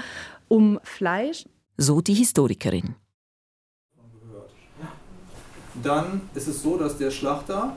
um 0.48 0.78
Fleisch. 0.82 1.46
So 1.76 2.00
die 2.00 2.14
Historikerin. 2.14 2.94
Dann 5.82 6.22
ist 6.34 6.48
es 6.48 6.62
so, 6.62 6.76
dass 6.76 6.98
der 6.98 7.10
Schlachter 7.10 7.76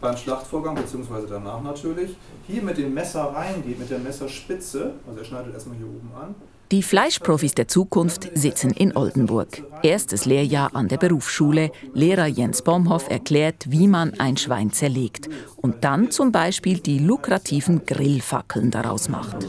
beim 0.00 0.16
Schlachtvorgang, 0.16 0.74
beziehungsweise 0.74 1.26
danach 1.26 1.62
natürlich, 1.62 2.16
hier 2.46 2.62
mit 2.62 2.78
dem 2.78 2.94
Messer 2.94 3.24
reingeht, 3.24 3.78
mit 3.78 3.90
der 3.90 3.98
Messerspitze, 3.98 4.94
also 5.06 5.18
er 5.18 5.24
schneidet 5.24 5.54
erstmal 5.54 5.76
hier 5.76 5.86
oben 5.86 6.10
an. 6.20 6.34
Die 6.70 6.82
Fleischprofis 6.82 7.54
der 7.54 7.66
Zukunft 7.66 8.28
sitzen 8.34 8.72
in 8.72 8.94
Oldenburg. 8.94 9.64
Erstes 9.82 10.26
Lehrjahr 10.26 10.76
an 10.76 10.88
der 10.88 10.98
Berufsschule. 10.98 11.70
Lehrer 11.94 12.26
Jens 12.26 12.60
Bomhoff 12.60 13.08
erklärt, 13.08 13.70
wie 13.70 13.88
man 13.88 14.20
ein 14.20 14.36
Schwein 14.36 14.70
zerlegt 14.70 15.30
und 15.56 15.82
dann 15.82 16.10
zum 16.10 16.30
Beispiel 16.30 16.78
die 16.78 16.98
lukrativen 16.98 17.86
Grillfackeln 17.86 18.70
daraus 18.70 19.08
macht. 19.08 19.46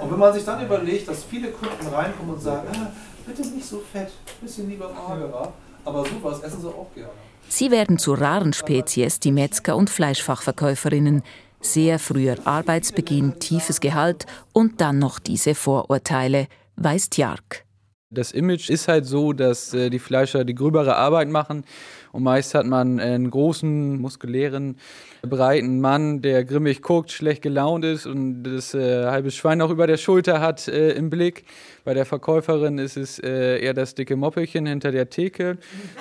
Und 0.00 0.08
wenn 0.08 0.18
man 0.20 0.32
sich 0.32 0.44
dann 0.44 0.64
überlegt, 0.64 1.08
dass 1.08 1.24
viele 1.24 1.48
Kunden 1.50 1.92
reinkommen 1.92 2.34
und 2.34 2.40
sagen, 2.40 2.68
ah, 2.74 2.92
bitte 3.26 3.48
nicht 3.48 3.66
so 3.66 3.82
fett, 3.92 4.12
bisschen 4.40 4.70
lieber 4.70 4.88
magerer, 4.92 5.52
aber 5.84 6.04
sowas 6.04 6.40
essen 6.44 6.60
sie 6.60 6.68
auch 6.68 6.94
gerne. 6.94 7.10
Sie 7.52 7.72
werden 7.72 7.98
zu 7.98 8.14
raren 8.14 8.52
Spezies, 8.52 9.18
die 9.18 9.32
Metzger 9.32 9.74
und 9.76 9.90
Fleischfachverkäuferinnen. 9.90 11.22
Sehr 11.60 11.98
früher 11.98 12.36
Arbeitsbeginn, 12.44 13.40
tiefes 13.40 13.80
Gehalt 13.80 14.24
und 14.52 14.80
dann 14.80 15.00
noch 15.00 15.18
diese 15.18 15.56
Vorurteile, 15.56 16.46
weiß 16.76 17.10
Tjark. 17.10 17.64
Das 18.10 18.30
Image 18.30 18.70
ist 18.70 18.86
halt 18.86 19.04
so, 19.04 19.32
dass 19.32 19.74
äh, 19.74 19.90
die 19.90 19.98
Fleischer 19.98 20.44
die 20.44 20.54
gröbere 20.54 20.94
Arbeit 20.96 21.28
machen 21.28 21.64
und 22.12 22.22
meist 22.22 22.54
hat 22.54 22.66
man 22.66 23.00
einen 23.00 23.30
großen, 23.30 24.00
muskulären, 24.00 24.76
breiten 25.22 25.80
Mann, 25.80 26.22
der 26.22 26.44
grimmig 26.44 26.82
guckt, 26.82 27.12
schlecht 27.12 27.42
gelaunt 27.42 27.84
ist 27.84 28.06
und 28.06 28.42
das 28.42 28.74
äh, 28.74 29.06
halbe 29.06 29.30
Schwein 29.30 29.60
auch 29.62 29.70
über 29.70 29.86
der 29.86 29.96
Schulter 29.96 30.40
hat 30.40 30.68
äh, 30.68 30.92
im 30.92 31.10
Blick. 31.10 31.44
Bei 31.84 31.94
der 31.94 32.06
Verkäuferin 32.06 32.78
ist 32.78 32.96
es 32.96 33.18
äh, 33.18 33.60
eher 33.60 33.74
das 33.74 33.94
dicke 33.94 34.16
Moppelchen 34.16 34.66
hinter 34.66 34.92
der 34.92 35.10
Theke. 35.10 35.58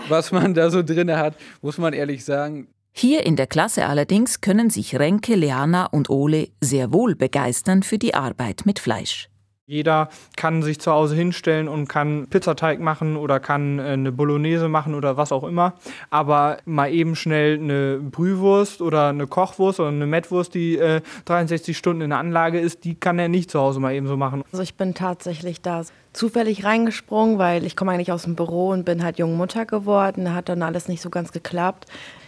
Was 0.08 0.32
man 0.32 0.54
da 0.54 0.70
so 0.70 0.84
drin 0.84 1.16
hat, 1.16 1.36
muss 1.62 1.78
man 1.78 1.94
ehrlich 1.94 2.26
sagen. 2.26 2.68
Hier 2.92 3.26
in 3.26 3.36
der 3.36 3.48
Klasse 3.48 3.86
allerdings 3.86 4.42
können 4.42 4.70
sich 4.70 5.00
Renke, 5.00 5.36
Leana 5.36 5.86
und 5.86 6.10
Ole 6.10 6.50
sehr 6.60 6.92
wohl 6.92 7.16
begeistern 7.16 7.84
für 7.84 7.98
die 7.98 8.14
Arbeit 8.14 8.66
mit 8.66 8.80
Fleisch. 8.80 9.30
Jeder 9.70 10.10
kann 10.36 10.64
sich 10.64 10.82
zu 10.82 10.92
Hause 10.92 11.16
hinstellen 11.16 11.68
und 11.68 11.88
kann 11.88 12.26
Pizzateig 12.28 12.80
machen 12.80 13.16
oder 13.16 13.40
kann 13.40 13.78
äh, 13.78 13.84
eine 13.84 14.12
Bolognese 14.12 14.68
machen 14.68 14.96
oder 14.96 15.16
was 15.16 15.32
auch 15.32 15.44
immer. 15.44 15.74
Aber 16.10 16.58
mal 16.66 16.92
eben 16.92 17.16
schnell 17.16 17.60
eine 17.60 18.00
Brühwurst 18.00 18.82
oder 18.82 19.10
eine 19.10 19.28
Kochwurst 19.28 19.80
oder 19.80 19.90
eine 19.90 20.08
Mettwurst, 20.08 20.56
die 20.56 20.80
äh, 20.80 21.02
63 21.26 21.78
Stunden 21.78 22.02
in 22.02 22.10
der 22.10 22.18
Anlage 22.18 22.60
ist, 22.60 22.84
die 22.84 22.96
kann 22.96 23.20
er 23.20 23.30
nicht 23.30 23.52
zu 23.52 23.60
Hause 23.60 23.80
mal 23.80 23.94
eben 23.94 24.08
so 24.08 24.18
machen. 24.18 24.42
Also 24.52 24.64
ich 24.64 24.74
bin 24.74 24.96
tatsächlich 24.96 25.62
da 25.62 25.84
zufällig 26.14 26.66
reingesprungen, 26.66 27.38
weil 27.38 27.64
ich 27.64 27.76
komme 27.76 27.92
eigentlich 27.92 28.12
aus 28.12 28.24
dem 28.24 28.36
Büro 28.36 28.70
und 28.70 28.86
bin 28.86 29.04
halt 29.04 29.20
junge 29.20 29.36
Mutter 29.36 29.68
geworden. 29.68 30.26
Da 30.26 30.34
hat 30.34 30.50
dann 30.50 30.64
alles 30.64 30.88
nicht 30.88 31.04
so 31.04 31.12
ganz 31.12 31.32
geklappt. 31.32 31.86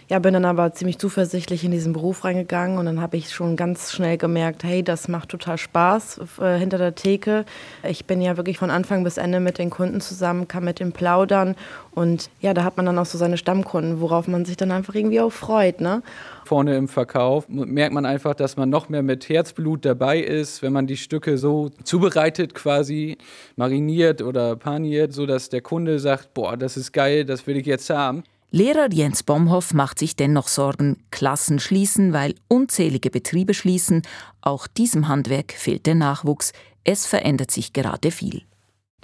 Ja, 0.08 0.18
bin 0.18 0.34
dann 0.34 0.44
aber 0.44 0.72
ziemlich 0.72 0.98
zuversichtlich 0.98 1.64
in 1.64 1.70
diesen 1.70 1.92
Beruf 1.92 2.24
reingegangen 2.24 2.78
und 2.78 2.86
dann 2.86 3.00
habe 3.00 3.16
ich 3.16 3.32
schon 3.32 3.56
ganz 3.56 3.92
schnell 3.92 4.18
gemerkt, 4.18 4.64
hey, 4.64 4.82
das 4.82 5.08
macht 5.08 5.28
total 5.30 5.58
Spaß 5.58 6.20
äh, 6.40 6.58
hinter 6.58 6.78
der 6.78 6.94
Theke. 6.94 7.44
Ich 7.88 8.04
bin 8.04 8.20
ja 8.20 8.36
wirklich 8.36 8.58
von 8.58 8.70
Anfang 8.70 9.04
bis 9.04 9.16
Ende 9.16 9.40
mit 9.40 9.58
den 9.58 9.70
Kunden 9.70 10.00
zusammen, 10.00 10.48
kann 10.48 10.64
mit 10.64 10.80
dem 10.80 10.92
plaudern 10.92 11.56
und 11.94 12.30
ja, 12.40 12.54
da 12.54 12.64
hat 12.64 12.76
man 12.76 12.86
dann 12.86 12.98
auch 12.98 13.06
so 13.06 13.18
seine 13.18 13.36
Stammkunden, 13.36 14.00
worauf 14.00 14.26
man 14.26 14.44
sich 14.44 14.56
dann 14.56 14.70
einfach 14.70 14.94
irgendwie 14.94 15.20
auch 15.20 15.32
freut, 15.32 15.80
ne? 15.80 16.02
Vorne 16.44 16.76
im 16.76 16.88
Verkauf 16.88 17.48
merkt 17.48 17.94
man 17.94 18.06
einfach, 18.06 18.34
dass 18.34 18.56
man 18.56 18.70
noch 18.70 18.88
mehr 18.88 19.02
mit 19.02 19.28
Herzblut 19.28 19.84
dabei 19.84 20.18
ist, 20.18 20.62
wenn 20.62 20.72
man 20.72 20.86
die 20.86 20.96
Stücke 20.96 21.38
so 21.38 21.70
zubereitet 21.84 22.54
quasi, 22.54 23.18
mariniert 23.56 24.22
oder 24.22 24.56
paniert, 24.56 25.12
sodass 25.12 25.50
der 25.50 25.60
Kunde 25.60 25.98
sagt, 25.98 26.34
boah, 26.34 26.56
das 26.56 26.76
ist 26.76 26.92
geil, 26.92 27.24
das 27.24 27.46
will 27.46 27.56
ich 27.56 27.66
jetzt 27.66 27.88
haben. 27.90 28.24
Lehrer 28.54 28.92
Jens 28.92 29.22
Bomhoff 29.22 29.72
macht 29.72 29.98
sich 29.98 30.14
dennoch 30.14 30.46
Sorgen, 30.46 30.98
Klassen 31.10 31.58
schließen, 31.58 32.12
weil 32.12 32.34
unzählige 32.48 33.08
Betriebe 33.08 33.54
schließen. 33.54 34.02
Auch 34.42 34.66
diesem 34.66 35.08
Handwerk 35.08 35.52
fehlt 35.52 35.86
der 35.86 35.94
Nachwuchs. 35.94 36.52
Es 36.84 37.06
verändert 37.06 37.50
sich 37.50 37.72
gerade 37.72 38.10
viel. 38.10 38.42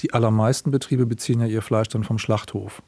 Die 0.01 0.13
allermeisten 0.13 0.71
Betriebe 0.71 1.07
beziehen 1.07 1.41
ja 1.41 1.47
ihr 1.47 1.63
Fleisch 1.63 1.89
dann 1.89 2.05
vom 2.05 2.19
Schlachthof. 2.19 2.83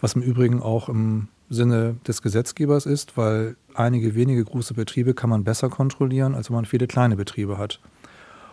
Was 0.00 0.14
im 0.14 0.22
Übrigen 0.22 0.62
auch 0.62 0.88
im 0.88 1.26
Sinne 1.50 1.96
des 2.06 2.22
Gesetzgebers 2.22 2.86
ist, 2.86 3.16
weil 3.16 3.56
einige 3.74 4.14
wenige 4.14 4.44
große 4.44 4.74
Betriebe 4.74 5.12
kann 5.12 5.28
man 5.28 5.42
besser 5.42 5.70
kontrollieren, 5.70 6.36
als 6.36 6.50
wenn 6.50 6.54
man 6.54 6.66
viele 6.66 6.86
kleine 6.86 7.16
Betriebe 7.16 7.58
hat. 7.58 7.80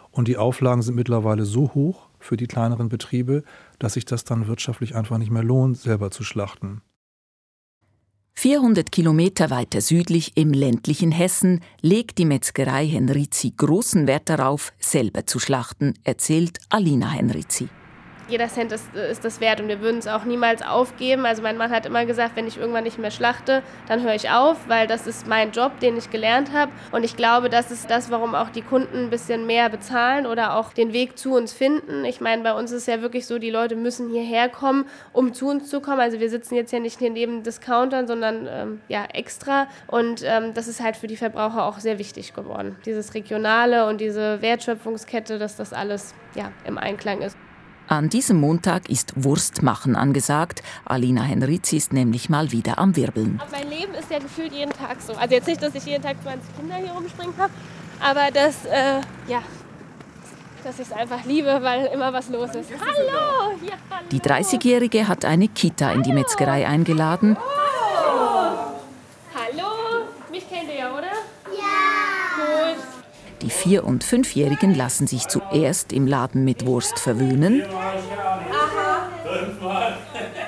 Und 0.10 0.28
die 0.28 0.38
Auflagen 0.38 0.82
sind 0.82 0.96
mittlerweile 0.96 1.46
so 1.46 1.76
hoch 1.76 2.08
für 2.20 2.36
die 2.36 2.48
kleineren 2.48 2.90
Betriebe, 2.90 3.44
dass 3.78 3.94
sich 3.94 4.06
das 4.06 4.24
dann 4.24 4.48
wirtschaftlich 4.48 4.96
einfach 4.96 5.20
nicht 5.20 5.30
mehr 5.30 5.44
lohnt, 5.44 5.78
selber 5.78 6.10
zu 6.10 6.24
schlachten. 6.24 6.82
400 8.34 8.92
Kilometer 8.92 9.50
weiter 9.50 9.82
südlich 9.82 10.32
im 10.36 10.52
ländlichen 10.52 11.12
Hessen 11.12 11.62
legt 11.82 12.18
die 12.18 12.26
Metzgerei 12.26 12.88
Henrizi 12.88 13.54
großen 13.56 14.08
Wert 14.08 14.30
darauf, 14.30 14.74
selber 14.80 15.26
zu 15.26 15.40
schlachten, 15.40 15.94
erzählt 16.04 16.60
Alina 16.70 17.12
Henrizi 17.12 17.70
jeder 18.28 18.48
Cent 18.48 18.72
ist, 18.72 18.94
ist 18.96 19.26
das 19.26 19.42
wert 19.42 19.60
und 19.60 19.68
wir 19.68 19.82
würden 19.82 19.98
es 19.98 20.08
auch 20.08 20.24
niemals 20.24 20.62
aufgeben. 20.62 21.26
Also 21.26 21.42
mein 21.42 21.58
Mann 21.58 21.72
hat 21.72 21.86
immer 21.86 22.06
gesagt, 22.06 22.36
wenn 22.36 22.48
ich 22.48 22.58
irgendwann 22.58 22.84
nicht 22.84 22.98
mehr 22.98 23.12
schlachte, 23.12 23.62
dann 23.88 24.04
höre 24.04 24.16
ich 24.16 24.30
auf, 24.30 24.58
weil 24.68 24.88
das 24.88 25.08
ist 25.08 25.28
mein 25.28 25.52
Job, 25.52 25.80
den 25.80 25.98
ich 25.98 26.10
gelernt 26.10 26.54
habe. 26.54 26.72
Und 26.92 27.04
ich 27.04 27.18
glaube, 27.18 27.50
das 27.50 27.72
ist 27.72 27.90
das, 27.90 28.10
warum 28.10 28.36
auch 28.36 28.50
die 28.50 28.62
Kunden 28.62 29.06
ein 29.06 29.10
bisschen 29.10 29.46
mehr 29.46 29.70
bezahlen 29.70 30.26
oder 30.26 30.56
auch 30.56 30.74
den 30.74 30.94
Weg 30.94 31.18
zu 31.18 31.34
uns 31.36 31.54
finden. 31.54 32.06
Ich 32.06 32.22
meine, 32.22 32.44
bei 32.44 32.54
uns 32.54 32.72
ist 32.72 32.88
ja 32.88 33.02
wirklich 33.02 33.28
so, 33.28 33.40
die 33.40 33.50
Leute 33.50 33.76
müssen 33.76 34.10
hierher 34.10 34.50
kommen, 34.50 34.86
um 35.14 35.34
zu 35.34 35.50
uns 35.50 35.70
zu 35.70 35.82
kommen. 35.82 36.00
Also 36.00 36.20
wir 36.20 36.30
sitzen 36.30 36.56
jetzt 36.56 36.72
ja 36.72 36.80
nicht 36.80 37.00
hier 37.00 37.10
neben 37.10 37.44
Discountern, 37.44 38.08
sondern 38.08 38.48
ähm, 38.50 38.82
ja 38.88 39.06
extra. 39.14 39.68
Und 39.88 40.24
ähm, 40.26 40.54
das 40.54 40.68
ist 40.68 40.82
halt 40.82 40.96
für 40.96 41.08
die 41.08 41.18
Verbraucher 41.18 41.66
auch 41.66 41.80
sehr 41.80 42.00
wichtig 42.00 42.34
geworden. 42.34 42.78
Dieses 42.86 43.14
Regionale 43.14 43.88
und 43.88 44.00
diese 44.00 44.42
Wertschöpfungskette, 44.42 45.38
dass 45.38 45.58
das 45.58 45.74
alles 45.74 46.14
ja 46.36 46.52
im 46.66 46.78
Einklang 46.78 47.22
ist. 47.22 47.38
An 47.88 48.10
diesem 48.10 48.40
Montag 48.40 48.90
ist 48.90 49.14
Wurstmachen 49.16 49.96
angesagt. 49.96 50.64
Alina 50.86 51.24
Henrizi 51.24 51.78
ist 51.78 51.92
nämlich 51.92 52.30
mal 52.30 52.52
wieder 52.52 52.78
am 52.78 52.96
Wirbeln. 52.96 53.42
mein 53.52 53.70
Leben 53.70 53.94
ist 53.94 54.10
ja 54.10 54.20
gefühlt 54.20 54.54
jeden 54.54 54.72
Tag 54.72 54.98
so. 55.02 55.14
Also 55.14 55.36
jetzt 55.36 55.48
nicht, 55.48 55.62
dass 55.62 55.76
ich 55.76 55.86
jeden 55.86 56.02
Tag 56.02 56.16
20 56.24 56.58
Kinder 56.58 56.76
hier 56.76 56.92
rumspringen 56.92 57.34
habe, 57.38 57.52
aber 58.00 58.32
dass, 58.32 58.66
äh, 58.66 59.02
ja, 59.28 59.44
dass 60.64 60.80
ich 60.80 60.88
es 60.88 60.94
einfach 60.94 61.26
liebe, 61.26 61.60
weil 61.62 61.88
immer 61.88 62.14
was 62.14 62.30
los 62.30 62.50
ist. 62.56 62.70
Hallo! 62.80 63.58
Ja, 63.66 63.74
hallo. 63.90 64.08
Die 64.12 64.20
30-Jährige 64.20 65.08
hat 65.08 65.26
eine 65.26 65.48
Kita 65.48 65.92
in 65.92 66.04
die 66.04 66.14
Metzgerei 66.14 66.68
eingeladen. 66.68 67.36
Vier- 73.52 73.84
und 73.84 74.04
Fünfjährigen 74.04 74.74
lassen 74.74 75.06
sich 75.06 75.28
zuerst 75.28 75.94
im 75.94 76.08
Laden 76.08 76.44
mit 76.46 76.66
Wurst 76.66 76.98
verwöhnen 76.98 77.62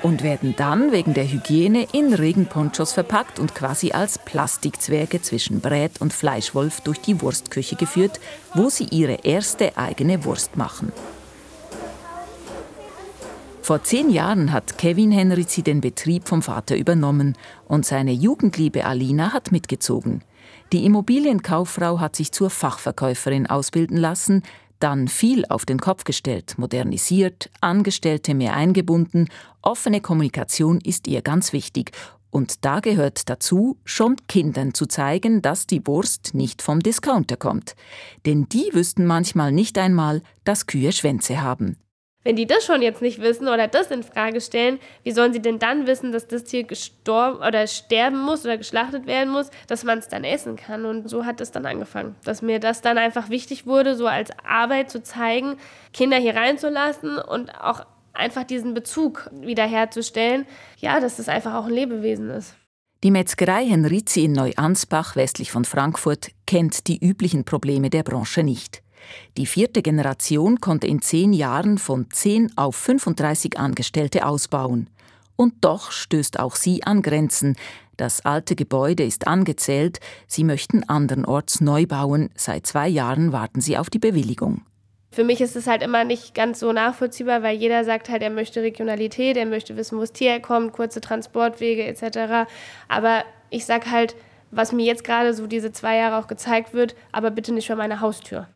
und 0.01 0.23
werden 0.23 0.55
dann 0.57 0.91
wegen 0.91 1.13
der 1.13 1.29
Hygiene 1.29 1.85
in 1.91 2.13
Regenponchos 2.13 2.93
verpackt 2.93 3.39
und 3.39 3.53
quasi 3.53 3.91
als 3.91 4.17
Plastikzwerge 4.17 5.21
zwischen 5.21 5.59
Brät 5.59 6.01
und 6.01 6.13
Fleischwolf 6.13 6.81
durch 6.81 6.99
die 7.01 7.21
Wurstküche 7.21 7.75
geführt, 7.75 8.19
wo 8.53 8.69
sie 8.69 8.85
ihre 8.85 9.19
erste 9.23 9.77
eigene 9.77 10.25
Wurst 10.25 10.57
machen. 10.57 10.91
Vor 13.61 13.83
zehn 13.83 14.09
Jahren 14.09 14.51
hat 14.51 14.77
Kevin 14.77 15.11
Henrizi 15.11 15.61
den 15.61 15.81
Betrieb 15.81 16.27
vom 16.27 16.41
Vater 16.41 16.75
übernommen 16.75 17.37
und 17.67 17.85
seine 17.85 18.11
Jugendliebe 18.11 18.85
Alina 18.85 19.33
hat 19.33 19.51
mitgezogen. 19.51 20.21
Die 20.73 20.85
Immobilienkauffrau 20.85 21.99
hat 21.99 22.15
sich 22.15 22.31
zur 22.31 22.49
Fachverkäuferin 22.49 23.45
ausbilden 23.45 23.95
lassen, 23.95 24.41
dann 24.79 25.07
viel 25.07 25.45
auf 25.45 25.67
den 25.67 25.77
Kopf 25.77 26.03
gestellt, 26.03 26.55
modernisiert, 26.57 27.51
Angestellte 27.61 28.33
mehr 28.33 28.55
eingebunden, 28.55 29.29
offene 29.61 30.01
Kommunikation 30.01 30.81
ist 30.81 31.07
ihr 31.07 31.21
ganz 31.21 31.53
wichtig. 31.53 31.91
Und 32.31 32.65
da 32.65 32.79
gehört 32.79 33.29
dazu, 33.29 33.77
schon 33.85 34.15
Kindern 34.27 34.73
zu 34.73 34.87
zeigen, 34.87 35.43
dass 35.43 35.67
die 35.67 35.85
Wurst 35.85 36.33
nicht 36.33 36.63
vom 36.63 36.79
Discounter 36.79 37.37
kommt. 37.37 37.75
Denn 38.25 38.49
die 38.49 38.71
wüssten 38.73 39.05
manchmal 39.05 39.51
nicht 39.51 39.77
einmal, 39.77 40.23
dass 40.43 40.65
Kühe 40.65 40.91
Schwänze 40.91 41.43
haben. 41.43 41.77
Wenn 42.23 42.35
die 42.35 42.47
das 42.47 42.65
schon 42.65 42.81
jetzt 42.81 43.01
nicht 43.01 43.21
wissen 43.21 43.47
oder 43.47 43.67
das 43.67 43.91
in 43.91 44.03
Frage 44.03 44.39
stellen, 44.39 44.79
wie 45.03 45.11
sollen 45.11 45.33
sie 45.33 45.41
denn 45.41 45.59
dann 45.59 45.87
wissen, 45.87 46.11
dass 46.11 46.27
das 46.27 46.45
Tier 46.45 46.63
gestorben 46.63 47.37
oder 47.45 47.67
sterben 47.67 48.19
muss 48.19 48.45
oder 48.45 48.57
geschlachtet 48.57 49.05
werden 49.07 49.31
muss, 49.31 49.49
dass 49.67 49.83
man 49.83 49.99
es 49.99 50.07
dann 50.07 50.23
essen 50.23 50.55
kann? 50.55 50.85
Und 50.85 51.09
so 51.09 51.25
hat 51.25 51.41
es 51.41 51.51
dann 51.51 51.65
angefangen, 51.65 52.15
dass 52.23 52.41
mir 52.41 52.59
das 52.59 52.81
dann 52.81 52.97
einfach 52.97 53.29
wichtig 53.29 53.65
wurde, 53.65 53.95
so 53.95 54.07
als 54.07 54.31
Arbeit 54.45 54.89
zu 54.89 55.03
zeigen, 55.03 55.57
Kinder 55.91 56.17
hier 56.17 56.35
reinzulassen 56.35 57.17
und 57.17 57.49
auch 57.61 57.85
einfach 58.13 58.43
diesen 58.43 58.73
Bezug 58.73 59.29
wiederherzustellen, 59.31 60.45
ja, 60.77 60.99
dass 60.99 61.17
das 61.17 61.27
einfach 61.27 61.55
auch 61.55 61.65
ein 61.65 61.73
Lebewesen 61.73 62.29
ist. 62.29 62.55
Die 63.03 63.11
Metzgerei 63.11 63.65
Henrizi 63.65 64.23
in 64.23 64.31
Neuansbach 64.31 65.17
westlich 65.17 65.51
von 65.51 65.65
Frankfurt 65.65 66.29
kennt 66.47 66.87
die 66.87 67.05
üblichen 67.05 67.43
Probleme 67.43 67.89
der 67.89 68.03
Branche 68.03 68.43
nicht. 68.43 68.82
Die 69.37 69.45
vierte 69.45 69.81
Generation 69.81 70.61
konnte 70.61 70.87
in 70.87 71.01
zehn 71.01 71.33
Jahren 71.33 71.77
von 71.77 72.09
10 72.11 72.57
auf 72.57 72.75
35 72.75 73.57
Angestellte 73.57 74.25
ausbauen. 74.25 74.89
Und 75.35 75.53
doch 75.61 75.91
stößt 75.91 76.39
auch 76.39 76.55
sie 76.55 76.83
an 76.83 77.01
Grenzen. 77.01 77.55
Das 77.97 78.25
alte 78.25 78.55
Gebäude 78.55 79.03
ist 79.03 79.27
angezählt, 79.27 79.99
sie 80.27 80.43
möchten 80.43 80.87
andernorts 80.87 81.61
neu 81.61 81.85
bauen. 81.85 82.29
Seit 82.35 82.65
zwei 82.65 82.87
Jahren 82.87 83.31
warten 83.31 83.61
sie 83.61 83.77
auf 83.77 83.89
die 83.89 83.99
Bewilligung. 83.99 84.61
Für 85.11 85.23
mich 85.23 85.41
ist 85.41 85.55
es 85.55 85.67
halt 85.67 85.83
immer 85.83 86.05
nicht 86.05 86.33
ganz 86.33 86.59
so 86.59 86.73
nachvollziehbar, 86.73 87.43
weil 87.43 87.55
jeder 87.55 87.83
sagt 87.83 88.09
halt, 88.09 88.23
er 88.23 88.31
möchte 88.31 88.63
Regionalität, 88.63 89.37
er 89.37 89.45
möchte 89.45 89.77
wissen, 89.77 89.95
wo 89.97 90.01
das 90.01 90.11
Tier 90.11 90.31
herkommt, 90.31 90.73
kurze 90.73 91.01
Transportwege 91.01 91.83
etc. 91.85 92.49
Aber 92.87 93.23
ich 93.51 93.65
sag 93.65 93.91
halt, 93.91 94.15
was 94.49 94.71
mir 94.71 94.85
jetzt 94.85 95.03
gerade 95.03 95.35
so 95.35 95.45
diese 95.45 95.71
zwei 95.71 95.97
Jahre 95.97 96.17
auch 96.17 96.27
gezeigt 96.27 96.73
wird, 96.73 96.95
aber 97.11 97.29
bitte 97.29 97.53
nicht 97.53 97.67
vor 97.67 97.75
meiner 97.75 98.01
Haustür. 98.01 98.47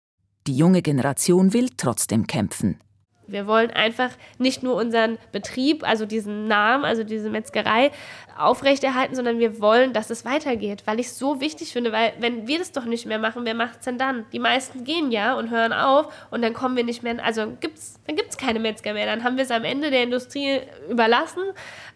Die 0.48 0.56
junge 0.56 0.82
Generation 0.82 1.54
will 1.54 1.70
trotzdem 1.75 2.25
kämpfen. 2.25 2.80
Wir 3.27 3.46
wollen 3.46 3.70
einfach 3.72 4.12
nicht 4.38 4.63
nur 4.63 4.75
unseren 4.75 5.18
Betrieb, 5.34 5.86
also 5.86 6.06
diesen 6.06 6.48
Namen, 6.48 6.86
also 6.86 7.04
diese 7.04 7.30
Metzgerei 7.30 7.92
aufrechterhalten, 8.38 9.16
sondern 9.16 9.39
wir 9.39 9.60
wollen, 9.60 9.92
dass 9.92 10.10
es 10.10 10.24
weitergeht, 10.24 10.84
weil 10.86 11.01
ich 11.01 11.08
es 11.08 11.20
so 11.20 11.42
wichtig 11.42 11.74
finde, 11.74 11.92
weil 11.92 12.13
wenn 12.20 12.48
wir 12.48 12.60
das 12.60 12.72
doch 12.72 12.86
nicht 12.86 13.06
mehr 13.06 13.20
machen, 13.20 13.44
wer 13.44 13.56
macht 13.56 13.80
es 13.80 13.86
denn 13.86 13.98
dann? 13.98 14.25
Die 14.32 14.39
meisten 14.39 14.86
gehen 14.86 15.12
ja 15.12 15.38
und 15.38 15.50
hören 15.50 15.74
auf 15.74 16.08
und 16.32 16.42
dann 16.42 16.54
kommen 16.54 16.77
wir 16.77 16.86
nicht 16.86 17.04
mehr, 17.04 17.22
also 17.22 17.51
gibt's, 17.60 18.00
dann 18.08 18.16
gibt 18.16 18.30
es 18.30 18.38
keine 18.38 18.62
Metzger 18.62 18.94
mehr, 18.94 19.06
dann 19.06 19.25
haben 19.25 19.36
wir 19.36 19.44
es 19.44 19.51
am 19.51 19.66
Ende 19.66 19.92
der 19.92 20.04
Industrie 20.04 20.62
überlassen, 20.89 21.44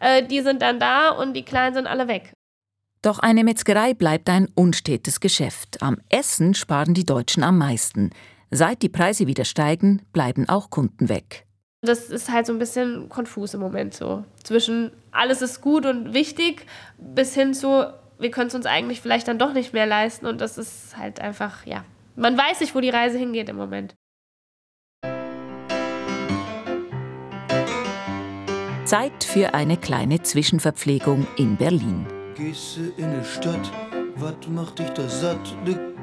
äh, 0.02 0.28
die 0.28 0.42
sind 0.42 0.62
dann 0.62 0.80
da 0.80 1.12
und 1.12 1.34
die 1.34 1.46
Kleinen 1.46 1.76
sind 1.76 1.88
alle 1.88 2.10
weg. 2.10 2.34
Doch 3.02 3.18
eine 3.18 3.44
Metzgerei 3.44 3.94
bleibt 3.94 4.30
ein 4.30 4.48
unstetes 4.54 5.22
Geschäft. 5.22 5.82
Am 5.82 5.98
Essen 6.10 6.54
sparen 6.54 6.94
die 6.94 7.06
Deutschen 7.06 7.44
am 7.44 7.58
meisten. 7.58 8.12
Seit 8.54 8.82
die 8.82 8.90
Preise 8.90 9.28
wieder 9.28 9.46
steigen, 9.46 10.02
bleiben 10.12 10.50
auch 10.50 10.70
Kunden 10.70 11.08
weg. 11.08 11.46
Das 11.82 12.10
ist 12.10 12.30
halt 12.30 12.46
so 12.46 12.52
ein 12.52 12.60
bisschen 12.60 13.08
konfus 13.08 13.54
im 13.54 13.62
Moment 13.62 13.94
so. 13.94 14.26
Zwischen 14.44 14.92
alles 15.12 15.42
ist 15.42 15.62
gut 15.62 15.86
und 15.86 16.14
wichtig 16.14 16.66
bis 16.98 17.34
hin 17.34 17.54
zu, 17.54 17.94
wir 18.20 18.30
können 18.30 18.50
es 18.50 18.56
uns 18.56 18.66
eigentlich 18.66 19.00
vielleicht 19.00 19.30
dann 19.30 19.40
doch 19.40 19.54
nicht 19.54 19.72
mehr 19.72 19.86
leisten. 19.86 20.26
Und 20.26 20.42
das 20.42 20.58
ist 20.58 20.98
halt 20.98 21.22
einfach, 21.22 21.66
ja, 21.66 21.86
man 22.18 22.38
weiß 22.38 22.60
nicht, 22.60 22.76
wo 22.76 22.82
die 22.82 22.90
Reise 22.90 23.18
hingeht 23.18 23.48
im 23.48 23.56
Moment. 23.56 23.96
Zeit 28.84 29.24
für 29.24 29.54
eine 29.54 29.78
kleine 29.78 30.24
Zwischenverpflegung 30.24 31.26
in 31.38 31.56
Berlin. 31.56 32.06
Gehst 32.36 32.76
du 32.76 33.02
in 33.02 33.18
die 33.18 33.26
Stadt, 33.26 33.72
was 34.18 34.36
macht 34.50 34.80
dich 34.80 34.90
da 34.90 35.08
satt? 35.08 35.56
Ne 35.66 35.94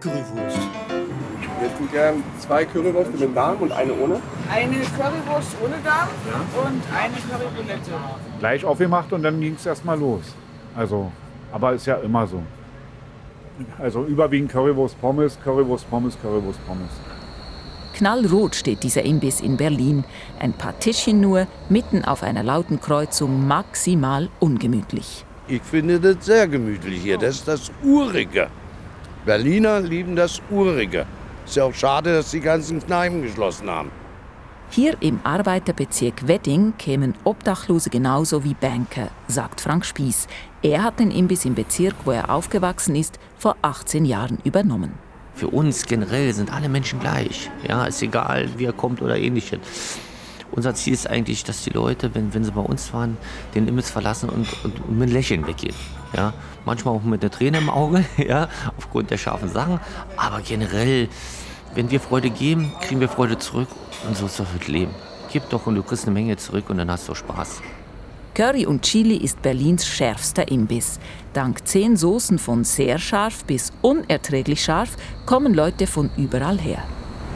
Currywurst. 0.00 1.01
Wir 1.62 1.68
hätten 1.68 1.90
gern 1.92 2.24
zwei 2.40 2.64
Currywürste 2.64 3.16
mit 3.18 3.36
Darm 3.36 3.58
und 3.58 3.70
eine 3.70 3.92
ohne. 3.92 4.20
Eine 4.50 4.78
Currywurst 4.78 5.56
ohne 5.62 5.76
Darm 5.84 6.08
und 6.66 6.82
eine 6.92 7.14
Currybulette. 7.14 7.92
Gleich 8.40 8.64
aufgemacht 8.64 9.12
und 9.12 9.22
dann 9.22 9.40
ging 9.40 9.54
es 9.54 9.64
erstmal 9.64 9.96
los. 9.96 10.22
Also, 10.74 11.12
aber 11.52 11.74
ist 11.74 11.86
ja 11.86 11.94
immer 11.98 12.26
so. 12.26 12.42
Also 13.78 14.04
überwiegend 14.06 14.50
Currywurst 14.50 15.00
Pommes, 15.00 15.38
Currywurst 15.44 15.88
Pommes, 15.88 16.18
Currywurst 16.20 16.66
Pommes. 16.66 16.90
Knallrot 17.94 18.56
steht 18.56 18.82
dieser 18.82 19.04
Imbiss 19.04 19.40
in 19.40 19.56
Berlin. 19.56 20.02
Ein 20.40 20.54
paar 20.54 20.76
Tischchen 20.80 21.20
nur, 21.20 21.46
mitten 21.68 22.04
auf 22.04 22.24
einer 22.24 22.42
lauten 22.42 22.80
Kreuzung, 22.80 23.46
maximal 23.46 24.28
ungemütlich. 24.40 25.24
Ich 25.46 25.62
finde 25.62 26.00
das 26.00 26.26
sehr 26.26 26.48
gemütlich 26.48 27.02
hier. 27.02 27.18
Das 27.18 27.36
ist 27.36 27.46
das 27.46 27.70
Urige. 27.84 28.48
Berliner 29.24 29.78
lieben 29.78 30.16
das 30.16 30.42
Urige. 30.50 31.06
Ist 31.44 31.56
ja 31.56 31.64
auch 31.64 31.74
schade, 31.74 32.14
dass 32.14 32.30
die 32.30 32.40
ganzen 32.40 32.84
Kneipen 32.84 33.22
geschlossen 33.22 33.68
haben. 33.68 33.90
Hier 34.70 34.96
im 35.00 35.20
Arbeiterbezirk 35.22 36.26
Wedding 36.26 36.72
kämen 36.78 37.14
Obdachlose 37.24 37.90
genauso 37.90 38.42
wie 38.42 38.54
Banker, 38.54 39.08
sagt 39.28 39.60
Frank 39.60 39.84
Spieß. 39.84 40.28
Er 40.62 40.82
hat 40.82 40.98
den 40.98 41.10
Imbiss 41.10 41.44
im 41.44 41.54
Bezirk, 41.54 41.94
wo 42.04 42.12
er 42.12 42.30
aufgewachsen 42.30 42.96
ist, 42.96 43.18
vor 43.36 43.56
18 43.60 44.06
Jahren 44.06 44.38
übernommen. 44.44 44.94
Für 45.34 45.48
uns 45.48 45.84
generell 45.84 46.32
sind 46.32 46.52
alle 46.52 46.70
Menschen 46.70 47.00
gleich. 47.00 47.50
Ja, 47.68 47.84
ist 47.84 48.00
egal, 48.02 48.48
wie 48.56 48.64
er 48.64 48.72
kommt 48.72 49.02
oder 49.02 49.18
ähnliches. 49.18 49.60
Unser 50.52 50.74
Ziel 50.74 50.94
ist 50.94 51.06
eigentlich, 51.06 51.44
dass 51.44 51.64
die 51.64 51.70
Leute, 51.70 52.14
wenn, 52.14 52.32
wenn 52.32 52.44
sie 52.44 52.52
bei 52.52 52.60
uns 52.60 52.94
waren, 52.94 53.18
den 53.54 53.68
Imbiss 53.68 53.90
verlassen 53.90 54.30
und, 54.30 54.46
und, 54.64 54.80
und 54.80 54.98
mit 54.98 55.10
Lächeln 55.10 55.46
weggehen. 55.46 55.74
Ja, 56.14 56.32
manchmal 56.64 56.94
auch 56.94 57.02
mit 57.02 57.22
einer 57.22 57.30
Träne 57.30 57.58
im 57.58 57.70
Auge, 57.70 58.04
ja, 58.16 58.48
aufgrund 58.76 59.10
der 59.10 59.18
scharfen 59.18 59.48
Sachen. 59.48 59.80
Aber 60.16 60.40
generell, 60.40 61.08
wenn 61.74 61.90
wir 61.90 62.00
Freude 62.00 62.30
geben, 62.30 62.72
kriegen 62.80 63.00
wir 63.00 63.08
Freude 63.08 63.38
zurück. 63.38 63.68
Und 64.06 64.16
so 64.16 64.26
ist 64.26 64.38
das 64.38 64.52
mit 64.52 64.68
Leben. 64.68 64.92
Gib 65.32 65.48
doch 65.48 65.66
und 65.66 65.76
du 65.76 65.82
kriegst 65.82 66.04
eine 66.04 66.12
Menge 66.12 66.36
zurück 66.36 66.68
und 66.68 66.78
dann 66.78 66.90
hast 66.90 67.08
du 67.08 67.14
Spaß. 67.14 67.62
Curry 68.34 68.64
und 68.64 68.82
Chili 68.82 69.16
ist 69.16 69.42
Berlins 69.42 69.86
schärfster 69.86 70.48
Imbiss. 70.50 70.98
Dank 71.34 71.66
zehn 71.66 71.96
Soßen 71.96 72.38
von 72.38 72.64
sehr 72.64 72.98
scharf 72.98 73.44
bis 73.44 73.72
unerträglich 73.82 74.64
scharf 74.64 74.96
kommen 75.26 75.52
Leute 75.52 75.86
von 75.86 76.10
überall 76.16 76.58
her. 76.58 76.82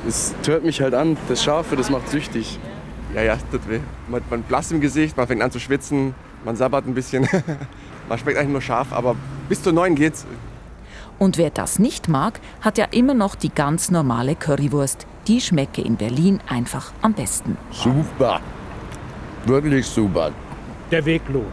Es 0.09 0.35
tört 0.43 0.65
mich 0.65 0.81
halt 0.81 0.95
an, 0.95 1.17
das 1.29 1.43
Scharfe, 1.43 1.77
das 1.77 1.91
macht 1.91 2.09
süchtig. 2.09 2.59
Ja, 3.15 3.23
ja, 3.23 3.35
das 3.35 3.45
tut 3.51 3.69
weh. 3.69 3.81
Man 4.09 4.23
hat 4.23 4.31
man 4.31 4.43
blass 4.43 4.71
im 4.73 4.81
Gesicht, 4.81 5.17
man 5.17 5.27
fängt 5.27 5.43
an 5.43 5.51
zu 5.51 5.61
schwitzen, 5.61 6.15
man 6.45 6.57
sabbert 6.57 6.87
ein 6.87 6.95
bisschen. 6.95 7.29
man 8.09 8.19
schmeckt 8.19 8.39
eigentlich 8.39 8.53
nur 8.53 8.63
scharf, 8.63 8.93
aber 8.93 9.17
bis 9.49 9.63
zu 9.63 9.73
neun 9.73 9.95
geht's. 9.95 10.27
Und 11.19 11.39
wer 11.39 11.51
das 11.51 11.79
nicht 11.79 12.09
mag, 12.09 12.41
hat 12.61 12.79
ja 12.79 12.87
immer 12.87 13.15
noch 13.15 13.35
die 13.35 13.49
ganz 13.49 13.91
normale 13.91 14.35
Currywurst. 14.35 15.07
Die 15.27 15.41
schmecke 15.41 15.83
in 15.83 15.97
Berlin 15.97 16.41
einfach 16.47 16.93
am 17.03 17.15
besten. 17.15 17.57
Super. 17.71 18.41
Wirklich 19.47 19.87
super. 19.87 20.33
Der 20.91 21.05
Weg 21.05 21.23
lohnt. 21.29 21.47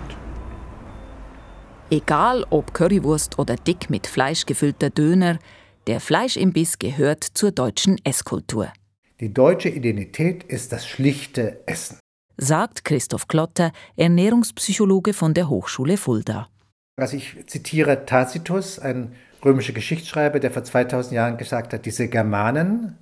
Egal 1.89 2.45
ob 2.49 2.73
Currywurst 2.73 3.39
oder 3.39 3.55
dick 3.55 3.89
mit 3.89 4.07
Fleisch 4.07 4.45
gefüllter 4.45 4.89
Döner, 4.89 5.39
der 5.87 5.99
Fleischimbiss 5.99 6.79
gehört 6.79 7.23
zur 7.23 7.51
deutschen 7.51 7.97
Esskultur. 8.03 8.69
Die 9.19 9.33
deutsche 9.33 9.69
Identität 9.69 10.43
ist 10.43 10.71
das 10.71 10.87
schlichte 10.87 11.61
Essen. 11.67 11.99
Sagt 12.37 12.83
Christoph 12.83 13.27
Klotter, 13.27 13.71
Ernährungspsychologe 13.95 15.13
von 15.13 15.33
der 15.33 15.49
Hochschule 15.49 15.97
Fulda. 15.97 16.49
Also 16.95 17.17
ich 17.17 17.35
zitiere 17.47 18.05
Tacitus, 18.05 18.79
ein 18.79 19.13
römischer 19.43 19.73
Geschichtsschreiber, 19.73 20.39
der 20.39 20.51
vor 20.51 20.63
2000 20.63 21.13
Jahren 21.13 21.37
gesagt 21.37 21.73
hat, 21.73 21.85
diese 21.85 22.07
Germanen 22.07 22.97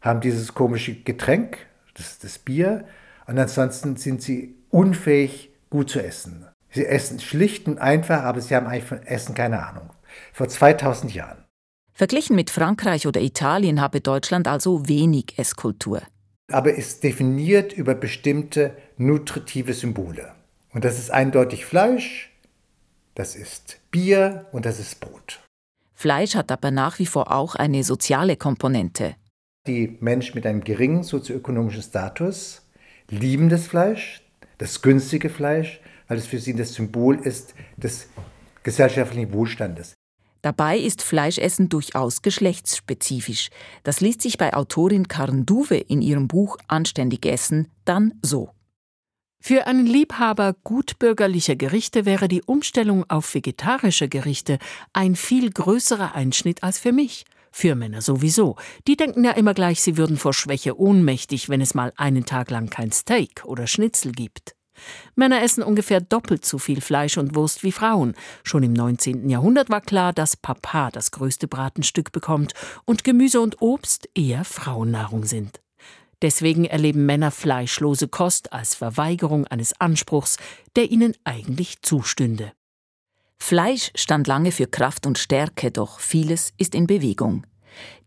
haben 0.00 0.20
dieses 0.20 0.54
komische 0.54 0.94
Getränk, 0.94 1.58
das, 1.94 2.18
das 2.18 2.38
Bier, 2.38 2.84
und 3.26 3.38
ansonsten 3.38 3.96
sind 3.96 4.22
sie 4.22 4.56
unfähig, 4.70 5.50
gut 5.70 5.90
zu 5.90 6.02
essen. 6.02 6.46
Sie 6.70 6.86
essen 6.86 7.20
schlicht 7.20 7.68
und 7.68 7.78
einfach, 7.78 8.22
aber 8.22 8.40
sie 8.40 8.56
haben 8.56 8.66
eigentlich 8.66 8.84
von 8.84 9.02
Essen 9.02 9.34
keine 9.34 9.64
Ahnung. 9.66 9.90
Vor 10.32 10.48
2000 10.48 11.14
Jahren. 11.14 11.44
Verglichen 11.92 12.34
mit 12.34 12.50
Frankreich 12.50 13.06
oder 13.06 13.20
Italien 13.20 13.80
habe 13.80 14.00
Deutschland 14.00 14.48
also 14.48 14.88
wenig 14.88 15.38
Esskultur. 15.38 16.02
Aber 16.50 16.76
es 16.76 17.00
definiert 17.00 17.72
über 17.72 17.94
bestimmte 17.94 18.76
nutritive 18.96 19.74
Symbole. 19.74 20.34
Und 20.70 20.84
das 20.84 20.98
ist 20.98 21.10
eindeutig 21.10 21.64
Fleisch, 21.64 22.30
das 23.14 23.36
ist 23.36 23.80
Bier 23.90 24.46
und 24.52 24.64
das 24.64 24.78
ist 24.78 25.00
Brot. 25.00 25.40
Fleisch 25.94 26.34
hat 26.34 26.50
aber 26.50 26.70
nach 26.70 26.98
wie 26.98 27.06
vor 27.06 27.30
auch 27.30 27.54
eine 27.54 27.84
soziale 27.84 28.36
Komponente. 28.36 29.14
Die 29.66 29.96
Menschen 30.00 30.34
mit 30.34 30.46
einem 30.46 30.64
geringen 30.64 31.04
sozioökonomischen 31.04 31.82
Status 31.82 32.66
lieben 33.08 33.48
das 33.48 33.66
Fleisch, 33.66 34.22
das 34.58 34.82
günstige 34.82 35.28
Fleisch, 35.28 35.80
weil 36.08 36.18
es 36.18 36.26
für 36.26 36.38
sie 36.38 36.54
das 36.54 36.74
Symbol 36.74 37.16
ist 37.20 37.54
des 37.76 38.08
gesellschaftlichen 38.62 39.32
Wohlstandes. 39.32 39.94
Dabei 40.42 40.76
ist 40.78 41.02
Fleischessen 41.02 41.68
durchaus 41.68 42.20
geschlechtsspezifisch. 42.20 43.50
Das 43.84 44.00
liest 44.00 44.22
sich 44.22 44.38
bei 44.38 44.54
Autorin 44.54 45.06
Karen 45.06 45.46
Duwe 45.46 45.78
in 45.78 46.02
ihrem 46.02 46.26
Buch 46.26 46.58
Anständig 46.66 47.24
Essen 47.24 47.68
dann 47.84 48.14
so. 48.22 48.50
Für 49.40 49.66
einen 49.66 49.86
Liebhaber 49.86 50.54
gutbürgerlicher 50.62 51.56
Gerichte 51.56 52.04
wäre 52.04 52.28
die 52.28 52.42
Umstellung 52.42 53.08
auf 53.08 53.34
vegetarische 53.34 54.08
Gerichte 54.08 54.58
ein 54.92 55.16
viel 55.16 55.50
größerer 55.50 56.14
Einschnitt 56.14 56.62
als 56.62 56.78
für 56.78 56.92
mich. 56.92 57.24
Für 57.50 57.74
Männer 57.74 58.02
sowieso. 58.02 58.56
Die 58.86 58.96
denken 58.96 59.24
ja 59.24 59.32
immer 59.32 59.52
gleich, 59.52 59.82
sie 59.82 59.96
würden 59.96 60.16
vor 60.16 60.32
Schwäche 60.32 60.78
ohnmächtig, 60.78 61.48
wenn 61.48 61.60
es 61.60 61.74
mal 61.74 61.92
einen 61.96 62.24
Tag 62.24 62.50
lang 62.50 62.70
kein 62.70 62.92
Steak 62.92 63.44
oder 63.44 63.66
Schnitzel 63.66 64.12
gibt. 64.12 64.54
Männer 65.14 65.42
essen 65.42 65.62
ungefähr 65.62 66.00
doppelt 66.00 66.44
so 66.44 66.58
viel 66.58 66.80
Fleisch 66.80 67.18
und 67.18 67.34
Wurst 67.34 67.62
wie 67.62 67.72
Frauen. 67.72 68.14
Schon 68.42 68.62
im 68.62 68.72
19. 68.72 69.28
Jahrhundert 69.28 69.70
war 69.70 69.80
klar, 69.80 70.12
dass 70.12 70.36
Papa 70.36 70.90
das 70.90 71.10
größte 71.10 71.48
Bratenstück 71.48 72.12
bekommt 72.12 72.54
und 72.84 73.04
Gemüse 73.04 73.40
und 73.40 73.60
Obst 73.60 74.08
eher 74.14 74.44
Frauennahrung 74.44 75.24
sind. 75.24 75.60
Deswegen 76.22 76.64
erleben 76.64 77.04
Männer 77.04 77.32
fleischlose 77.32 78.06
Kost 78.06 78.52
als 78.52 78.74
Verweigerung 78.74 79.46
eines 79.48 79.78
Anspruchs, 79.80 80.36
der 80.76 80.90
ihnen 80.90 81.14
eigentlich 81.24 81.82
zustünde. 81.82 82.52
Fleisch 83.38 83.90
stand 83.96 84.28
lange 84.28 84.52
für 84.52 84.68
Kraft 84.68 85.04
und 85.04 85.18
Stärke, 85.18 85.72
doch 85.72 85.98
vieles 85.98 86.52
ist 86.58 86.76
in 86.76 86.86
Bewegung. 86.86 87.44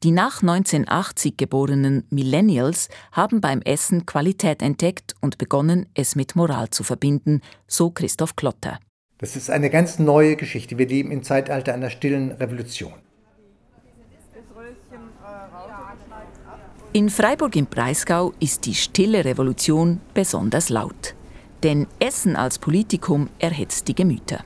Die 0.03 0.11
nach 0.11 0.41
1980 0.41 1.37
geborenen 1.37 2.05
Millennials 2.09 2.89
haben 3.11 3.41
beim 3.41 3.61
Essen 3.61 4.05
Qualität 4.05 4.61
entdeckt 4.61 5.15
und 5.21 5.37
begonnen, 5.37 5.87
es 5.93 6.15
mit 6.15 6.35
Moral 6.35 6.69
zu 6.69 6.83
verbinden, 6.83 7.41
so 7.67 7.89
Christoph 7.89 8.35
Klotter. 8.35 8.79
Das 9.17 9.35
ist 9.35 9.49
eine 9.49 9.69
ganz 9.69 9.97
neue 9.99 10.35
Geschichte. 10.35 10.77
Wir 10.77 10.87
leben 10.87 11.11
im 11.11 11.23
Zeitalter 11.23 11.73
einer 11.73 11.89
stillen 11.89 12.31
Revolution. 12.31 12.93
In 16.93 17.09
Freiburg 17.09 17.55
im 17.55 17.65
Breisgau 17.65 18.33
ist 18.39 18.65
die 18.65 18.75
stille 18.75 19.25
Revolution 19.25 19.99
besonders 20.13 20.69
laut. 20.69 21.13
Denn 21.63 21.87
Essen 21.99 22.35
als 22.35 22.59
Politikum 22.59 23.29
erhitzt 23.39 23.87
die 23.87 23.95
Gemüter. 23.95 24.45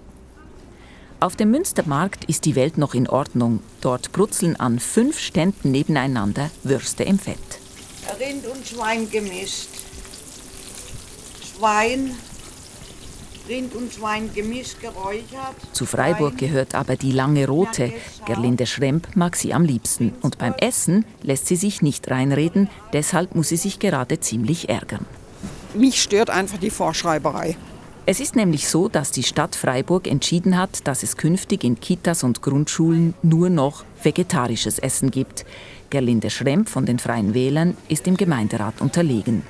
Auf 1.21 1.35
dem 1.35 1.51
Münstermarkt 1.51 2.23
ist 2.25 2.45
die 2.45 2.55
Welt 2.55 2.77
noch 2.77 2.93
in 2.93 3.09
Ordnung. 3.09 3.59
Dort 3.81 4.13
brutzeln 4.13 4.55
an 4.55 4.79
fünf 4.79 5.19
Ständen 5.19 5.69
nebeneinander 5.69 6.49
Würste 6.63 7.03
im 7.03 7.19
Fett. 7.19 7.37
Rind 8.19 8.45
und 8.47 8.65
Schwein 8.65 9.09
gemischt. 9.11 9.67
Schwein, 11.43 12.11
Rind 13.49 13.75
und 13.75 13.91
Schwein 13.91 14.33
gemischt, 14.33 14.79
geräuchert. 14.79 15.57
Zu 15.73 15.85
Freiburg 15.85 16.37
gehört 16.37 16.73
aber 16.73 16.95
die 16.95 17.11
lange 17.11 17.47
rote. 17.47 17.91
Gerlinde 18.25 18.65
Schremp 18.65 19.17
mag 19.17 19.35
sie 19.35 19.53
am 19.53 19.65
liebsten. 19.65 20.13
Und 20.21 20.37
beim 20.37 20.53
Essen 20.53 21.03
lässt 21.21 21.47
sie 21.47 21.57
sich 21.57 21.81
nicht 21.81 22.09
reinreden, 22.09 22.69
deshalb 22.93 23.35
muss 23.35 23.49
sie 23.49 23.57
sich 23.57 23.79
gerade 23.79 24.21
ziemlich 24.21 24.69
ärgern. 24.69 25.05
Mich 25.73 26.01
stört 26.01 26.29
einfach 26.29 26.59
die 26.59 26.69
Vorschreiberei. 26.69 27.57
Es 28.11 28.19
ist 28.19 28.35
nämlich 28.35 28.67
so, 28.67 28.89
dass 28.89 29.11
die 29.11 29.21
Stadt 29.21 29.55
Freiburg 29.55 30.07
entschieden 30.07 30.57
hat, 30.57 30.87
dass 30.87 31.03
es 31.03 31.15
künftig 31.15 31.63
in 31.63 31.79
Kitas 31.79 32.23
und 32.23 32.41
Grundschulen 32.41 33.13
nur 33.21 33.51
noch 33.51 33.85
vegetarisches 34.01 34.79
Essen 34.79 35.11
gibt. 35.11 35.45
Gerlinde 35.91 36.31
Schremp 36.31 36.69
von 36.69 36.87
den 36.87 36.97
Freien 36.97 37.35
Wählern 37.35 37.77
ist 37.87 38.07
im 38.07 38.17
Gemeinderat 38.17 38.81
unterlegen. 38.81 39.43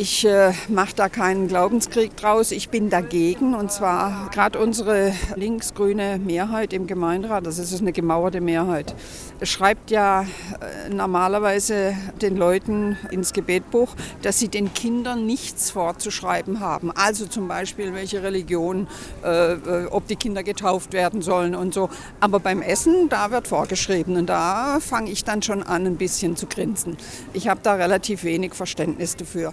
Ich 0.00 0.24
äh, 0.24 0.52
mache 0.68 0.94
da 0.94 1.08
keinen 1.08 1.48
Glaubenskrieg 1.48 2.16
draus. 2.16 2.52
Ich 2.52 2.68
bin 2.68 2.88
dagegen. 2.88 3.56
Und 3.56 3.72
zwar 3.72 4.30
gerade 4.30 4.60
unsere 4.60 5.12
linksgrüne 5.34 6.20
Mehrheit 6.24 6.72
im 6.72 6.86
Gemeinderat, 6.86 7.44
das 7.44 7.58
ist 7.58 7.80
eine 7.80 7.90
gemauerte 7.90 8.40
Mehrheit, 8.40 8.94
schreibt 9.42 9.90
ja 9.90 10.22
äh, 10.22 10.88
normalerweise 10.88 11.96
den 12.22 12.36
Leuten 12.36 12.96
ins 13.10 13.32
Gebetbuch, 13.32 13.88
dass 14.22 14.38
sie 14.38 14.46
den 14.46 14.72
Kindern 14.72 15.26
nichts 15.26 15.72
vorzuschreiben 15.72 16.60
haben. 16.60 16.92
Also 16.92 17.26
zum 17.26 17.48
Beispiel, 17.48 17.92
welche 17.92 18.22
Religion, 18.22 18.86
äh, 19.24 19.54
äh 19.54 19.86
ob 19.90 20.06
die 20.06 20.14
Kinder 20.14 20.44
getauft 20.44 20.92
werden 20.92 21.22
sollen 21.22 21.56
und 21.56 21.74
so. 21.74 21.90
Aber 22.20 22.38
beim 22.38 22.62
Essen, 22.62 23.08
da 23.08 23.32
wird 23.32 23.48
vorgeschrieben. 23.48 24.16
Und 24.16 24.26
da 24.26 24.78
fange 24.78 25.10
ich 25.10 25.24
dann 25.24 25.42
schon 25.42 25.64
an, 25.64 25.86
ein 25.86 25.96
bisschen 25.96 26.36
zu 26.36 26.46
grinsen. 26.46 26.96
Ich 27.32 27.48
habe 27.48 27.58
da 27.64 27.74
relativ 27.74 28.22
wenig 28.22 28.54
Verständnis 28.54 29.16
dafür. 29.16 29.52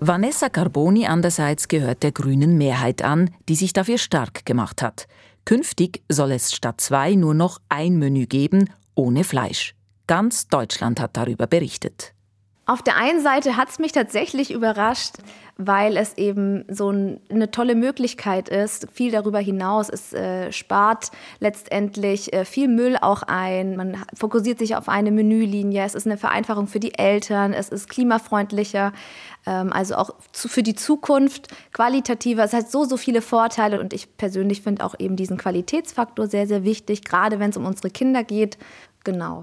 Vanessa 0.00 0.48
Carboni 0.48 1.06
andererseits 1.06 1.66
gehört 1.66 2.04
der 2.04 2.12
grünen 2.12 2.56
Mehrheit 2.56 3.02
an, 3.02 3.30
die 3.48 3.56
sich 3.56 3.72
dafür 3.72 3.98
stark 3.98 4.46
gemacht 4.46 4.80
hat. 4.80 5.08
Künftig 5.44 6.02
soll 6.08 6.30
es 6.30 6.52
statt 6.52 6.80
zwei 6.80 7.14
nur 7.16 7.34
noch 7.34 7.58
ein 7.68 7.98
Menü 7.98 8.26
geben, 8.26 8.70
ohne 8.94 9.24
Fleisch. 9.24 9.74
Ganz 10.06 10.46
Deutschland 10.46 11.00
hat 11.00 11.16
darüber 11.16 11.48
berichtet. 11.48 12.14
Auf 12.68 12.82
der 12.82 12.96
einen 12.96 13.22
Seite 13.22 13.56
hat 13.56 13.70
es 13.70 13.78
mich 13.78 13.92
tatsächlich 13.92 14.50
überrascht, 14.50 15.14
weil 15.56 15.96
es 15.96 16.18
eben 16.18 16.66
so 16.68 16.90
ein, 16.90 17.18
eine 17.30 17.50
tolle 17.50 17.74
Möglichkeit 17.74 18.50
ist. 18.50 18.88
Viel 18.92 19.10
darüber 19.10 19.38
hinaus. 19.38 19.88
Es 19.88 20.12
äh, 20.12 20.52
spart 20.52 21.10
letztendlich 21.40 22.30
äh, 22.34 22.44
viel 22.44 22.68
Müll 22.68 22.98
auch 23.00 23.22
ein. 23.22 23.74
Man 23.74 23.96
fokussiert 24.12 24.58
sich 24.58 24.76
auf 24.76 24.90
eine 24.90 25.10
Menülinie. 25.10 25.82
Es 25.82 25.94
ist 25.94 26.06
eine 26.06 26.18
Vereinfachung 26.18 26.66
für 26.66 26.78
die 26.78 26.98
Eltern. 26.98 27.54
Es 27.54 27.70
ist 27.70 27.88
klimafreundlicher. 27.88 28.92
Ähm, 29.46 29.72
also 29.72 29.94
auch 29.94 30.10
zu, 30.32 30.48
für 30.48 30.62
die 30.62 30.74
Zukunft 30.74 31.48
qualitativer. 31.72 32.44
Es 32.44 32.52
hat 32.52 32.70
so, 32.70 32.84
so 32.84 32.98
viele 32.98 33.22
Vorteile. 33.22 33.80
Und 33.80 33.94
ich 33.94 34.18
persönlich 34.18 34.60
finde 34.60 34.84
auch 34.84 34.94
eben 34.98 35.16
diesen 35.16 35.38
Qualitätsfaktor 35.38 36.26
sehr, 36.26 36.46
sehr 36.46 36.64
wichtig, 36.64 37.02
gerade 37.02 37.40
wenn 37.40 37.48
es 37.48 37.56
um 37.56 37.64
unsere 37.64 37.88
Kinder 37.88 38.24
geht. 38.24 38.58
Genau. 39.04 39.42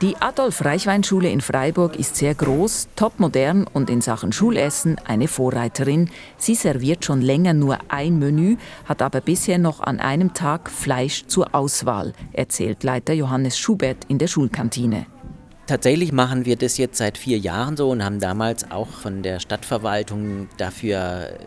Die 0.00 0.16
Adolf-Reichwein-Schule 0.16 1.28
in 1.28 1.40
Freiburg 1.40 1.96
ist 1.96 2.14
sehr 2.14 2.32
groß, 2.32 2.86
topmodern 2.94 3.66
und 3.66 3.90
in 3.90 4.00
Sachen 4.00 4.30
Schulessen 4.30 4.96
eine 5.04 5.26
Vorreiterin. 5.26 6.08
Sie 6.36 6.54
serviert 6.54 7.04
schon 7.04 7.20
länger 7.20 7.52
nur 7.52 7.78
ein 7.88 8.20
Menü, 8.20 8.58
hat 8.84 9.02
aber 9.02 9.20
bisher 9.20 9.58
noch 9.58 9.80
an 9.80 9.98
einem 9.98 10.34
Tag 10.34 10.70
Fleisch 10.70 11.26
zur 11.26 11.52
Auswahl, 11.52 12.12
erzählt 12.32 12.84
Leiter 12.84 13.12
Johannes 13.12 13.58
Schubert 13.58 14.04
in 14.06 14.18
der 14.18 14.28
Schulkantine. 14.28 15.06
Tatsächlich 15.66 16.12
machen 16.12 16.44
wir 16.44 16.54
das 16.54 16.78
jetzt 16.78 16.98
seit 16.98 17.18
vier 17.18 17.38
Jahren 17.38 17.76
so 17.76 17.90
und 17.90 18.04
haben 18.04 18.20
damals 18.20 18.70
auch 18.70 18.86
von 18.86 19.24
der 19.24 19.40
Stadtverwaltung 19.40 20.48
dafür 20.58 21.40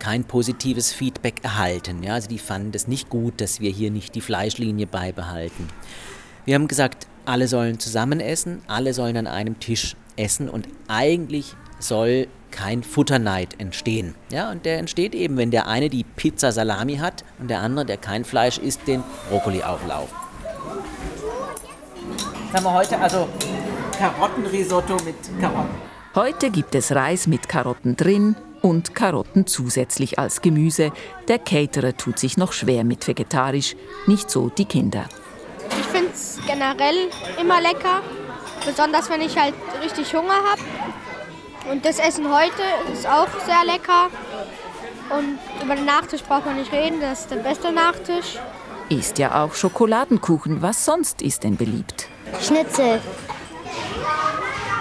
kein 0.00 0.24
positives 0.24 0.92
Feedback 0.92 1.44
erhalten. 1.44 2.02
Ja, 2.02 2.14
also 2.14 2.28
die 2.28 2.38
fanden 2.38 2.72
es 2.74 2.88
nicht 2.88 3.08
gut, 3.10 3.40
dass 3.40 3.60
wir 3.60 3.70
hier 3.70 3.92
nicht 3.92 4.16
die 4.16 4.20
Fleischlinie 4.20 4.88
beibehalten. 4.88 5.68
Wir 6.44 6.56
haben 6.56 6.66
gesagt, 6.66 7.06
alle 7.24 7.48
sollen 7.48 7.78
zusammen 7.78 8.20
essen, 8.20 8.62
alle 8.66 8.94
sollen 8.94 9.16
an 9.16 9.26
einem 9.26 9.60
Tisch 9.60 9.96
essen 10.16 10.48
und 10.48 10.68
eigentlich 10.88 11.54
soll 11.78 12.28
kein 12.50 12.82
Futterneid 12.82 13.58
entstehen. 13.58 14.14
Ja, 14.30 14.50
und 14.50 14.66
der 14.66 14.78
entsteht 14.78 15.14
eben, 15.14 15.36
wenn 15.36 15.50
der 15.50 15.66
eine 15.66 15.88
die 15.88 16.04
Pizza 16.04 16.52
Salami 16.52 16.96
hat 16.96 17.24
und 17.38 17.48
der 17.48 17.60
andere, 17.60 17.86
der 17.86 17.96
kein 17.96 18.24
Fleisch 18.24 18.58
isst, 18.58 18.86
den 18.86 19.02
Brokkoli-Auflauf. 19.30 20.08
Jetzt 22.44 22.54
haben 22.54 22.64
wir 22.64 22.74
heute 22.74 22.98
also 22.98 23.28
Karottenrisotto 23.98 24.96
mit 25.04 25.16
Karotten. 25.40 25.92
Heute 26.14 26.50
gibt 26.50 26.74
es 26.74 26.94
Reis 26.94 27.26
mit 27.26 27.48
Karotten 27.48 27.96
drin 27.96 28.36
und 28.60 28.94
Karotten 28.94 29.46
zusätzlich 29.46 30.18
als 30.18 30.42
Gemüse. 30.42 30.92
Der 31.28 31.38
Caterer 31.38 31.96
tut 31.96 32.18
sich 32.18 32.36
noch 32.36 32.52
schwer 32.52 32.84
mit 32.84 33.08
vegetarisch, 33.08 33.76
nicht 34.06 34.30
so 34.30 34.50
die 34.50 34.66
Kinder. 34.66 35.06
Ich 35.70 35.86
es 36.12 36.38
generell 36.46 37.10
immer 37.40 37.60
lecker, 37.60 38.02
besonders 38.64 39.10
wenn 39.10 39.20
ich 39.20 39.38
halt 39.38 39.54
richtig 39.82 40.14
Hunger 40.14 40.34
habe. 40.34 40.62
Und 41.70 41.84
das 41.84 41.98
Essen 41.98 42.32
heute 42.32 42.62
ist 42.92 43.06
auch 43.06 43.28
sehr 43.46 43.64
lecker. 43.64 44.08
Und 45.10 45.38
über 45.62 45.74
den 45.74 45.84
Nachtisch 45.84 46.22
braucht 46.22 46.46
man 46.46 46.56
nicht 46.56 46.72
reden, 46.72 47.00
das 47.00 47.20
ist 47.20 47.30
der 47.30 47.36
beste 47.36 47.72
Nachtisch. 47.72 48.38
Ist 48.88 49.18
ja 49.18 49.42
auch 49.42 49.54
Schokoladenkuchen. 49.54 50.62
Was 50.62 50.84
sonst 50.84 51.22
ist 51.22 51.44
denn 51.44 51.56
beliebt? 51.56 52.08
Schnitzel 52.40 53.00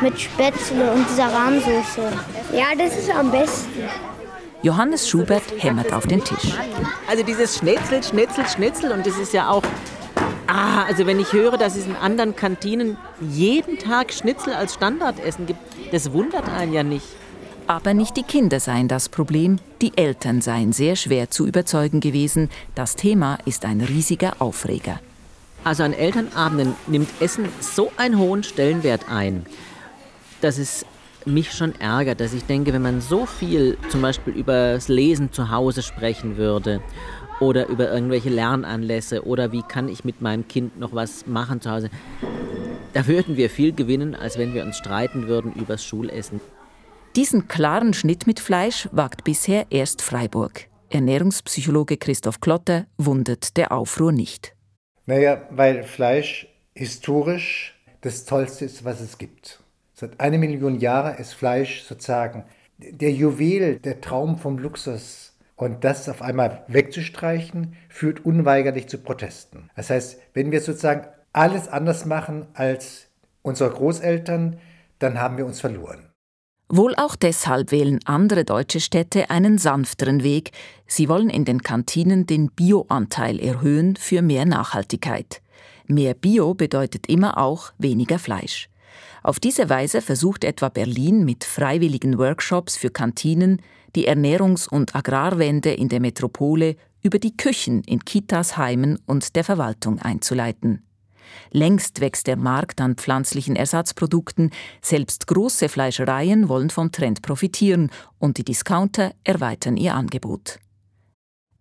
mit 0.02 0.20
Spätzle 0.20 0.91
und 0.91 1.08
dieser 1.10 1.32
Rahmsoße. 1.32 2.12
Ja, 2.54 2.65
das 2.78 2.98
ist 2.98 3.10
am 3.10 3.32
besten. 3.32 3.88
Johannes 4.63 5.08
Schubert 5.10 5.44
hämmert 5.58 5.94
auf 5.94 6.08
den 6.08 6.24
Tisch. 6.24 6.54
Also 7.08 7.24
dieses 7.24 7.58
Schnitzel, 7.58 8.04
Schnitzel, 8.04 8.48
Schnitzel 8.48 8.91
und 8.91 9.06
das 9.06 9.17
ist 9.17 9.34
ja 9.34 9.50
auch 9.50 9.63
Ah, 10.54 10.84
also 10.84 11.06
wenn 11.06 11.18
ich 11.18 11.32
höre, 11.32 11.58
dass 11.58 11.78
es 11.78 11.86
in 11.86 11.96
anderen 11.96 12.36
Kantinen 12.36 12.98
jeden 13.22 13.80
Tag 13.80 14.12
Schnitzel 14.12 14.54
als 14.54 14.74
Standardessen 14.74 15.46
gibt, 15.46 15.62
das 15.94 16.12
wundert 16.12 16.50
einen 16.50 16.74
ja 16.74 16.84
nicht. 16.84 17.06
Aber 17.68 17.94
nicht 17.94 18.18
die 18.18 18.24
Kinder 18.24 18.60
seien 18.60 18.90
das 18.90 19.08
Problem, 19.08 19.60
die 19.82 19.98
Eltern 19.98 20.42
seien 20.42 20.74
sehr 20.74 20.98
schwer 20.98 21.30
zu 21.30 21.48
überzeugen 21.48 22.02
gewesen. 22.02 22.50
Das 22.76 22.98
Thema 22.98 23.38
ist 23.46 23.64
ein 23.64 23.80
riesiger 23.80 24.34
Aufreger. 24.40 25.00
Also 25.64 25.84
an 25.84 25.94
Elternabenden 25.94 26.76
nimmt 26.86 27.10
Essen 27.22 27.48
so 27.62 27.90
einen 27.96 28.18
hohen 28.18 28.44
Stellenwert 28.44 29.06
ein, 29.10 29.46
dass 30.42 30.58
es 30.58 30.86
mich 31.24 31.54
schon 31.54 31.80
ärgert, 31.80 32.20
dass 32.20 32.34
ich 32.34 32.44
denke, 32.44 32.74
wenn 32.74 32.82
man 32.82 33.00
so 33.00 33.26
viel 33.26 33.78
zum 33.88 34.02
Beispiel 34.02 34.34
über 34.34 34.74
das 34.74 34.90
Lesen 34.90 35.32
zu 35.32 35.50
Hause 35.50 35.82
sprechen 35.82 36.36
würde 36.36 36.82
oder 37.42 37.68
über 37.68 37.92
irgendwelche 37.92 38.30
Lernanlässe 38.30 39.26
oder 39.26 39.52
wie 39.52 39.64
kann 39.64 39.90
ich 39.90 40.06
mit 40.06 40.22
meinem 40.22 40.48
Kind 40.48 40.80
noch 40.80 40.94
was 40.94 41.26
machen 41.26 41.60
zu 41.60 41.72
Hause. 41.72 41.90
Da 42.94 43.08
würden 43.08 43.36
wir 43.36 43.50
viel 43.50 43.74
gewinnen, 43.74 44.16
als 44.16 44.38
wenn 44.38 44.54
wir 44.54 44.64
uns 44.64 44.78
streiten 44.78 45.28
würden 45.28 45.54
übers 45.54 45.84
Schulessen. 45.84 46.40
Diesen 47.16 47.48
klaren 47.48 47.94
Schnitt 47.94 48.28
mit 48.28 48.40
Fleisch 48.40 48.88
wagt 48.92 49.24
bisher 49.24 49.66
erst 49.70 50.02
Freiburg. 50.02 50.68
Ernährungspsychologe 50.90 51.98
Christoph 51.98 52.40
Klotter 52.40 52.86
wundert 52.98 53.58
der 53.58 53.72
Aufruhr 53.72 54.12
nicht. 54.12 54.56
Naja, 55.06 55.42
weil 55.50 55.84
Fleisch 55.84 56.48
historisch 56.74 57.76
das 58.02 58.26
Tollste 58.26 58.66
ist, 58.66 58.86
was 58.86 59.02
es 59.02 59.18
gibt. 59.18 59.60
Seit 59.94 60.20
einer 60.20 60.38
Million 60.38 60.80
Jahren 60.80 61.18
ist 61.18 61.34
Fleisch 61.34 61.84
sozusagen 61.84 62.46
der 62.78 63.12
Juwel, 63.12 63.80
der 63.80 64.02
Traum 64.02 64.38
vom 64.38 64.58
Luxus 64.58 65.31
und 65.62 65.84
das 65.84 66.10
auf 66.10 66.24
einmal 66.24 66.63
wegzustreichen, 66.67 67.76
führt 67.88 68.26
unweigerlich 68.26 68.88
zu 68.88 68.97
Protesten. 68.97 69.69
Das 69.76 69.91
heißt, 69.91 70.19
wenn 70.34 70.52
wir 70.52 70.60
sozusagen 70.60 71.08
alles 71.34 71.67
anders 71.67 72.06
machen 72.06 72.47
als 72.56 73.10
unsere 73.43 73.69
Großeltern, 73.69 74.58
dann 74.97 75.19
haben 75.19 75.38
wir 75.38 75.45
uns 75.45 75.60
verloren. 75.60 76.10
Wohl 76.67 76.95
auch 76.95 77.15
deshalb 77.15 77.71
wählen 77.71 78.00
andere 78.06 78.43
deutsche 78.43 78.80
Städte 78.80 79.30
einen 79.30 79.60
sanfteren 79.60 80.24
Weg. 80.24 80.50
Sie 80.88 81.08
wollen 81.08 81.30
in 81.30 81.45
den 81.45 81.62
Kantinen 81.62 82.26
den 82.26 82.50
Bioanteil 82.50 83.39
erhöhen 83.39 83.97
für 83.97 84.24
mehr 84.24 84.47
Nachhaltigkeit. 84.47 85.43
Mehr 85.86 86.15
Bio 86.15 86.56
bedeutet 86.56 87.08
immer 87.08 87.38
auch 87.38 87.71
weniger 87.78 88.17
Fleisch. 88.17 88.67
Auf 89.21 89.39
diese 89.39 89.69
Weise 89.69 90.02
versucht 90.02 90.43
etwa 90.43 90.69
Berlin 90.69 91.24
mit 91.24 91.43
freiwilligen 91.43 92.17
Workshops 92.17 92.78
für 92.78 92.89
Kantinen 92.89 93.62
die 93.96 94.08
Ernährungs- 94.08 94.68
und 94.70 94.96
Agrarwende 94.96 95.72
in 95.72 95.90
der 95.90 96.00
Metropole 96.00 96.76
über 97.02 97.20
die 97.20 97.36
Küchen 97.36 97.84
in 97.84 98.06
Kitas, 98.06 98.58
Heimen 98.58 99.00
und 99.06 99.36
der 99.36 99.44
Verwaltung 99.44 100.00
einzuleiten. 100.00 100.84
Längst 101.52 102.02
wächst 102.02 102.28
der 102.28 102.38
Markt 102.38 102.82
an 102.82 102.96
pflanzlichen 102.96 103.56
Ersatzprodukten, 103.56 104.52
selbst 104.82 105.28
große 105.28 105.70
Fleischereien 105.70 106.50
wollen 106.50 106.70
vom 106.70 106.92
Trend 106.92 107.22
profitieren 107.22 107.90
und 108.20 108.38
die 108.38 108.44
Discounter 108.44 109.14
erweitern 109.24 109.78
ihr 109.78 109.96
Angebot. 109.96 110.60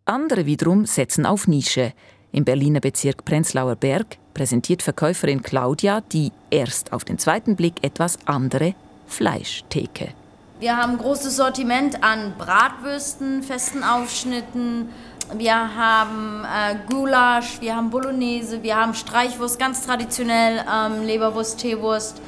Andere 0.04 0.46
wiederum 0.46 0.86
setzen 0.86 1.26
auf 1.26 1.46
Nische. 1.46 1.92
Im 2.32 2.44
Berliner 2.44 2.80
Bezirk 2.80 3.24
Prenzlauer 3.24 3.76
Berg 3.76 4.18
präsentiert 4.34 4.82
Verkäuferin 4.82 5.42
Claudia 5.42 6.00
die 6.00 6.32
erst 6.50 6.92
auf 6.92 7.04
den 7.04 7.18
zweiten 7.18 7.56
Blick 7.56 7.82
etwas 7.82 8.18
andere 8.26 8.74
Fleischtheke. 9.06 10.19
Wir 10.60 10.76
haben 10.76 10.92
ein 10.92 10.98
großes 10.98 11.36
Sortiment 11.36 12.04
an 12.04 12.34
Bratwürsten, 12.36 13.42
festen 13.42 13.82
Aufschnitten. 13.82 14.90
Wir 15.32 15.54
haben 15.54 16.44
äh, 16.44 16.76
Gulasch, 16.86 17.62
wir 17.62 17.74
haben 17.74 17.88
Bolognese, 17.88 18.62
wir 18.62 18.76
haben 18.76 18.92
Streichwurst, 18.92 19.58
ganz 19.58 19.86
traditionell, 19.86 20.62
ähm, 20.70 21.02
Leberwurst, 21.02 21.60
Teewurst. 21.60 22.20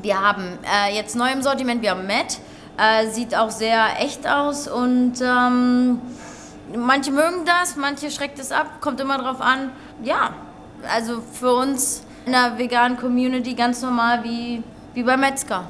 Wir 0.00 0.20
haben 0.20 0.44
äh, 0.62 0.94
jetzt 0.94 1.16
neu 1.16 1.32
im 1.32 1.42
Sortiment, 1.42 1.82
wir 1.82 1.90
haben 1.90 2.06
Met, 2.06 2.38
äh, 2.78 3.08
sieht 3.08 3.34
auch 3.34 3.50
sehr 3.50 4.00
echt 4.00 4.28
aus 4.28 4.68
und 4.68 5.14
ähm, 5.20 6.00
manche 6.72 7.10
mögen 7.10 7.44
das, 7.46 7.74
manche 7.74 8.12
schreckt 8.12 8.38
es 8.38 8.52
ab, 8.52 8.80
kommt 8.80 9.00
immer 9.00 9.18
drauf 9.18 9.40
an. 9.40 9.72
Ja, 10.04 10.34
also 10.94 11.20
für 11.20 11.52
uns 11.52 12.04
in 12.26 12.30
der 12.30 12.58
veganen 12.58 12.96
Community 12.96 13.54
ganz 13.54 13.82
normal 13.82 14.22
wie, 14.22 14.62
wie 14.94 15.02
beim 15.02 15.18
Metzger. 15.18 15.64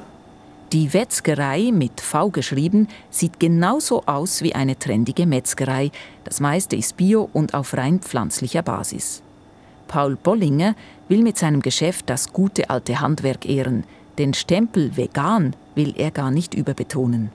Die 0.73 0.93
Wetzgerei 0.93 1.71
mit 1.71 2.01
V 2.01 2.29
geschrieben 2.29 2.89
sieht 3.09 3.39
genauso 3.39 4.03
aus 4.05 4.41
wie 4.41 4.53
eine 4.53 4.77
trendige 4.77 5.25
Metzgerei. 5.25 5.91
Das 6.25 6.41
meiste 6.41 6.75
ist 6.75 6.97
bio 6.97 7.29
und 7.31 7.53
auf 7.53 7.77
rein 7.77 7.99
pflanzlicher 7.99 8.63
Basis. 8.63 9.21
Paul 9.87 10.17
Bollinger 10.17 10.75
will 11.07 11.23
mit 11.23 11.37
seinem 11.37 11.61
Geschäft 11.61 12.09
das 12.09 12.33
gute 12.33 12.69
alte 12.69 12.99
Handwerk 12.99 13.47
ehren. 13.47 13.85
Den 14.17 14.33
Stempel 14.33 14.97
vegan 14.97 15.55
will 15.75 15.93
er 15.95 16.11
gar 16.11 16.31
nicht 16.31 16.53
überbetonen. 16.53 17.31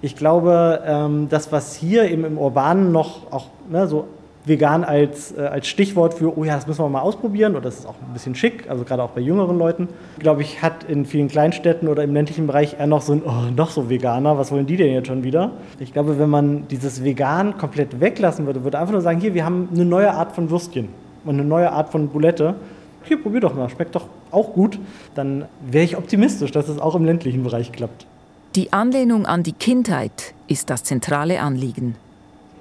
Ich 0.00 0.14
glaube, 0.14 0.80
ähm, 0.86 1.28
das, 1.28 1.50
was 1.50 1.74
hier 1.74 2.04
im 2.04 2.38
Urbanen 2.38 2.92
noch 2.92 3.32
auch 3.32 3.46
ne, 3.68 3.88
so 3.88 4.06
vegan 4.46 4.84
als, 4.84 5.36
äh, 5.36 5.40
als 5.40 5.66
Stichwort 5.66 6.14
für, 6.14 6.38
oh 6.38 6.44
ja, 6.44 6.54
das 6.54 6.66
müssen 6.66 6.84
wir 6.84 6.88
mal 6.88 7.00
ausprobieren 7.00 7.52
oder 7.52 7.62
das 7.62 7.80
ist 7.80 7.86
auch 7.86 7.96
ein 8.00 8.12
bisschen 8.12 8.34
schick, 8.34 8.70
also 8.70 8.84
gerade 8.84 9.02
auch 9.02 9.10
bei 9.10 9.20
jüngeren 9.20 9.58
Leuten, 9.58 9.88
glaube 10.18 10.42
ich, 10.42 10.62
hat 10.62 10.84
in 10.84 11.04
vielen 11.04 11.28
Kleinstädten 11.28 11.88
oder 11.88 12.04
im 12.04 12.14
ländlichen 12.14 12.46
Bereich 12.46 12.78
eher 12.78 12.86
noch 12.86 13.02
so 13.02 13.12
ein, 13.12 13.22
oh, 13.26 13.50
noch 13.54 13.70
so 13.70 13.90
Veganer, 13.90 14.38
was 14.38 14.52
wollen 14.52 14.66
die 14.66 14.76
denn 14.76 14.92
jetzt 14.92 15.08
schon 15.08 15.24
wieder? 15.24 15.50
Ich 15.80 15.92
glaube, 15.92 16.18
wenn 16.18 16.30
man 16.30 16.68
dieses 16.68 17.02
Vegan 17.02 17.58
komplett 17.58 18.00
weglassen 18.00 18.46
würde, 18.46 18.62
würde 18.62 18.78
einfach 18.78 18.92
nur 18.92 19.02
sagen, 19.02 19.20
hier, 19.20 19.34
wir 19.34 19.44
haben 19.44 19.68
eine 19.74 19.84
neue 19.84 20.12
Art 20.12 20.32
von 20.32 20.48
Würstchen 20.48 20.88
und 21.24 21.34
eine 21.34 21.44
neue 21.44 21.72
Art 21.72 21.90
von 21.90 22.08
Boulette. 22.08 22.54
Hier, 23.02 23.20
probier 23.20 23.40
doch 23.40 23.54
mal, 23.54 23.68
schmeckt 23.68 23.94
doch 23.94 24.06
auch 24.30 24.52
gut. 24.52 24.78
Dann 25.14 25.46
wäre 25.60 25.84
ich 25.84 25.96
optimistisch, 25.96 26.52
dass 26.52 26.68
es 26.68 26.78
auch 26.78 26.94
im 26.94 27.04
ländlichen 27.04 27.42
Bereich 27.42 27.72
klappt. 27.72 28.06
Die 28.54 28.72
Anlehnung 28.72 29.26
an 29.26 29.42
die 29.42 29.52
Kindheit 29.52 30.34
ist 30.48 30.70
das 30.70 30.82
zentrale 30.82 31.40
Anliegen. 31.40 31.96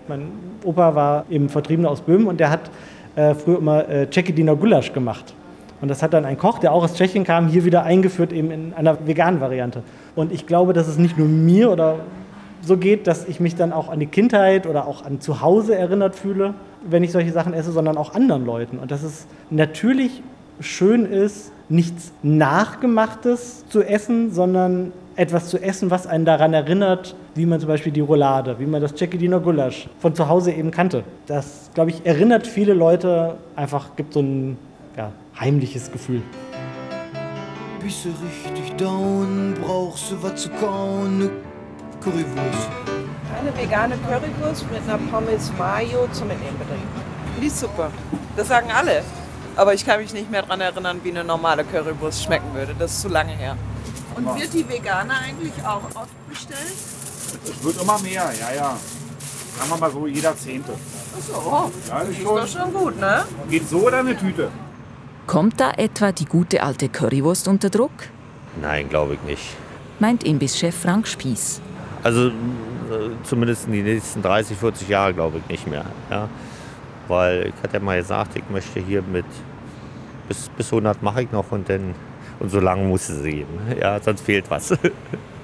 Mein 0.08 0.28
Opa 0.64 0.96
war 0.96 1.26
eben 1.30 1.50
Vertriebener 1.50 1.90
aus 1.90 2.02
Böhmen 2.02 2.28
und 2.28 2.40
der 2.40 2.50
hat 2.50 2.70
äh, 3.16 3.34
früher 3.34 3.58
immer 3.58 3.90
äh, 3.90 4.10
Cekidiner 4.10 4.56
Gulasch 4.56 4.94
gemacht. 4.94 5.34
Und 5.82 5.90
das 5.90 6.02
hat 6.02 6.14
dann 6.14 6.26
ein 6.26 6.38
Koch, 6.38 6.60
der 6.60 6.72
auch 6.72 6.84
aus 6.84 6.94
Tschechien 6.96 7.24
kam, 7.24 7.48
hier 7.48 7.66
wieder 7.66 7.84
eingeführt 7.84 8.32
eben 8.32 8.52
in 8.52 8.74
einer 8.74 8.98
veganen 9.06 9.42
Variante. 9.42 9.84
Und 10.16 10.32
ich 10.32 10.48
glaube, 10.48 10.74
dass 10.74 10.88
es 10.88 10.98
nicht 10.98 11.18
nur 11.18 11.28
mir 11.28 11.72
oder 11.72 11.98
so 12.62 12.78
geht, 12.78 13.08
dass 13.08 13.28
ich 13.28 13.40
mich 13.40 13.56
dann 13.56 13.74
auch 13.74 13.90
an 13.90 14.00
die 14.00 14.08
Kindheit 14.08 14.68
oder 14.68 14.88
auch 14.88 15.06
an 15.06 15.22
zu 15.22 15.42
Hause 15.42 15.76
erinnert 15.76 16.16
fühle, 16.16 16.54
wenn 16.88 17.04
ich 17.04 17.12
solche 17.12 17.32
Sachen 17.32 17.54
esse, 17.54 17.72
sondern 17.72 17.98
auch 17.98 18.16
anderen 18.16 18.46
Leuten. 18.46 18.80
Und 18.80 18.92
dass 18.92 19.04
es 19.04 19.28
natürlich 19.50 20.24
schön 20.60 21.06
ist, 21.06 21.52
nichts 21.70 22.12
Nachgemachtes 22.24 23.68
zu 23.68 23.84
essen, 23.84 24.32
sondern 24.32 24.92
etwas 25.16 25.50
zu 25.50 25.62
essen, 25.62 25.92
was 25.92 26.08
einen 26.08 26.26
daran 26.26 26.54
erinnert, 26.54 27.16
wie 27.36 27.46
man 27.46 27.60
zum 27.60 27.70
Beispiel 27.70 27.92
die 27.92 28.02
Roulade, 28.02 28.60
wie 28.60 28.66
man 28.66 28.82
das 28.82 28.96
Cecchidiner 28.96 29.40
Gulasch 29.40 29.88
von 30.00 30.14
zu 30.14 30.28
Hause 30.28 30.52
eben 30.52 30.72
kannte. 30.72 31.04
Das, 31.26 31.70
glaube 31.74 31.92
ich, 31.92 32.06
erinnert 32.06 32.48
viele 32.48 32.74
Leute 32.74 33.38
einfach, 33.56 33.96
gibt 33.96 34.14
so 34.14 34.22
ein 34.22 34.58
ja, 34.98 35.12
heimliches 35.40 35.92
Gefühl. 35.92 36.22
Bist 37.82 38.06
du 38.06 38.10
richtig 38.10 38.76
down, 38.78 39.54
brauchst 39.62 40.12
du 40.12 40.22
was 40.22 40.42
zu 40.42 40.50
kauen, 40.50 41.20
ne 41.20 41.30
Currywurst. 42.04 42.70
Eine 43.40 43.56
vegane 43.58 43.96
Currywurst 44.08 44.66
mit 44.72 44.82
einer 44.88 44.98
Pommes 45.12 45.52
Mayo 45.58 46.08
zum 46.12 46.28
Mitnehmen 46.28 46.58
bitte. 46.58 46.80
Die 47.42 47.48
ist 47.48 47.60
super. 47.60 47.90
Das 48.36 48.48
sagen 48.48 48.70
alle. 48.76 49.02
Aber 49.56 49.74
ich 49.74 49.86
kann 49.86 50.02
mich 50.02 50.14
nicht 50.14 50.30
mehr 50.30 50.42
daran 50.42 50.62
erinnern, 50.62 51.00
wie 51.04 51.10
eine 51.10 51.24
normale 51.24 51.64
Currywurst 51.64 52.24
schmecken 52.24 52.54
würde. 52.54 52.76
Das 52.78 52.92
ist 52.92 53.02
zu 53.02 53.08
lange 53.08 53.32
her. 53.32 53.56
Und 54.16 54.40
wird 54.40 54.54
die 54.54 54.68
Veganer 54.68 55.20
eigentlich 55.22 55.54
auch 55.66 55.84
oft 55.94 56.30
bestellt? 56.30 56.74
Es 57.44 57.64
wird 57.64 57.82
immer 57.82 58.00
mehr, 58.00 58.32
ja, 58.40 58.56
ja. 58.56 58.78
Sagen 59.58 59.70
wir 59.70 59.78
mal 59.78 59.92
so, 59.92 60.08
jeder 60.08 60.36
Zehnte. 60.38 60.74
Achso, 61.18 61.72
ja, 61.88 62.00
das 62.00 62.10
ist, 62.10 62.18
schon, 62.18 62.36
doch 62.36 62.48
schon 62.48 62.74
gut, 62.74 63.00
ne? 63.00 63.24
Geht 63.50 63.70
so 63.70 63.80
oder 63.80 64.00
eine 64.00 64.18
Tüte? 64.18 64.50
Kommt 65.28 65.60
da 65.60 65.72
etwa 65.72 66.12
die 66.12 66.26
gute 66.26 66.62
alte 66.62 66.90
Currywurst 66.90 67.48
unter 67.48 67.70
Druck? 67.70 67.92
Nein, 68.62 68.90
glaube 68.90 69.16
ich 69.16 69.22
nicht. 69.22 69.56
Meint 70.00 70.24
Imbisschef 70.24 70.76
Frank 70.76 71.08
Spieß. 71.08 71.62
Also 72.04 72.28
äh, 72.28 72.32
zumindest 73.24 73.68
in 73.68 73.74
die 73.74 73.82
nächsten 73.82 74.22
30, 74.22 74.58
40 74.58 74.90
Jahre 74.90 75.14
glaube 75.14 75.40
ich 75.40 75.50
nicht 75.50 75.68
mehr. 75.68 75.86
Ja? 76.10 76.30
Weil 77.08 77.48
ich 77.48 77.64
hatte 77.64 77.76
ja 77.76 77.80
mal 77.80 77.98
gesagt, 77.98 78.36
ich 78.36 78.44
möchte 78.50 78.80
hier 78.80 79.02
mit 79.02 79.26
bis, 80.28 80.50
bis 80.50 80.68
100 80.68 81.02
mache 81.02 81.24
ich 81.24 81.32
noch 81.32 81.52
und 81.52 81.70
dann 81.70 81.96
und 82.40 82.50
so 82.50 82.60
lange 82.60 82.84
muss 82.84 83.10
es 83.10 83.24
geben. 83.24 83.60
Ja, 83.80 84.00
sonst 84.00 84.22
fehlt 84.22 84.50
was. 84.50 84.78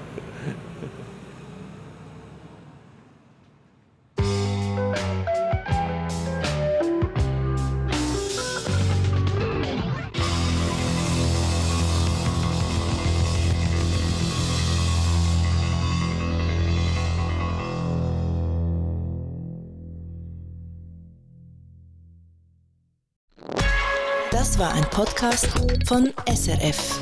Podcast 25.01 25.47
von 25.87 26.13
SRF. 26.27 26.99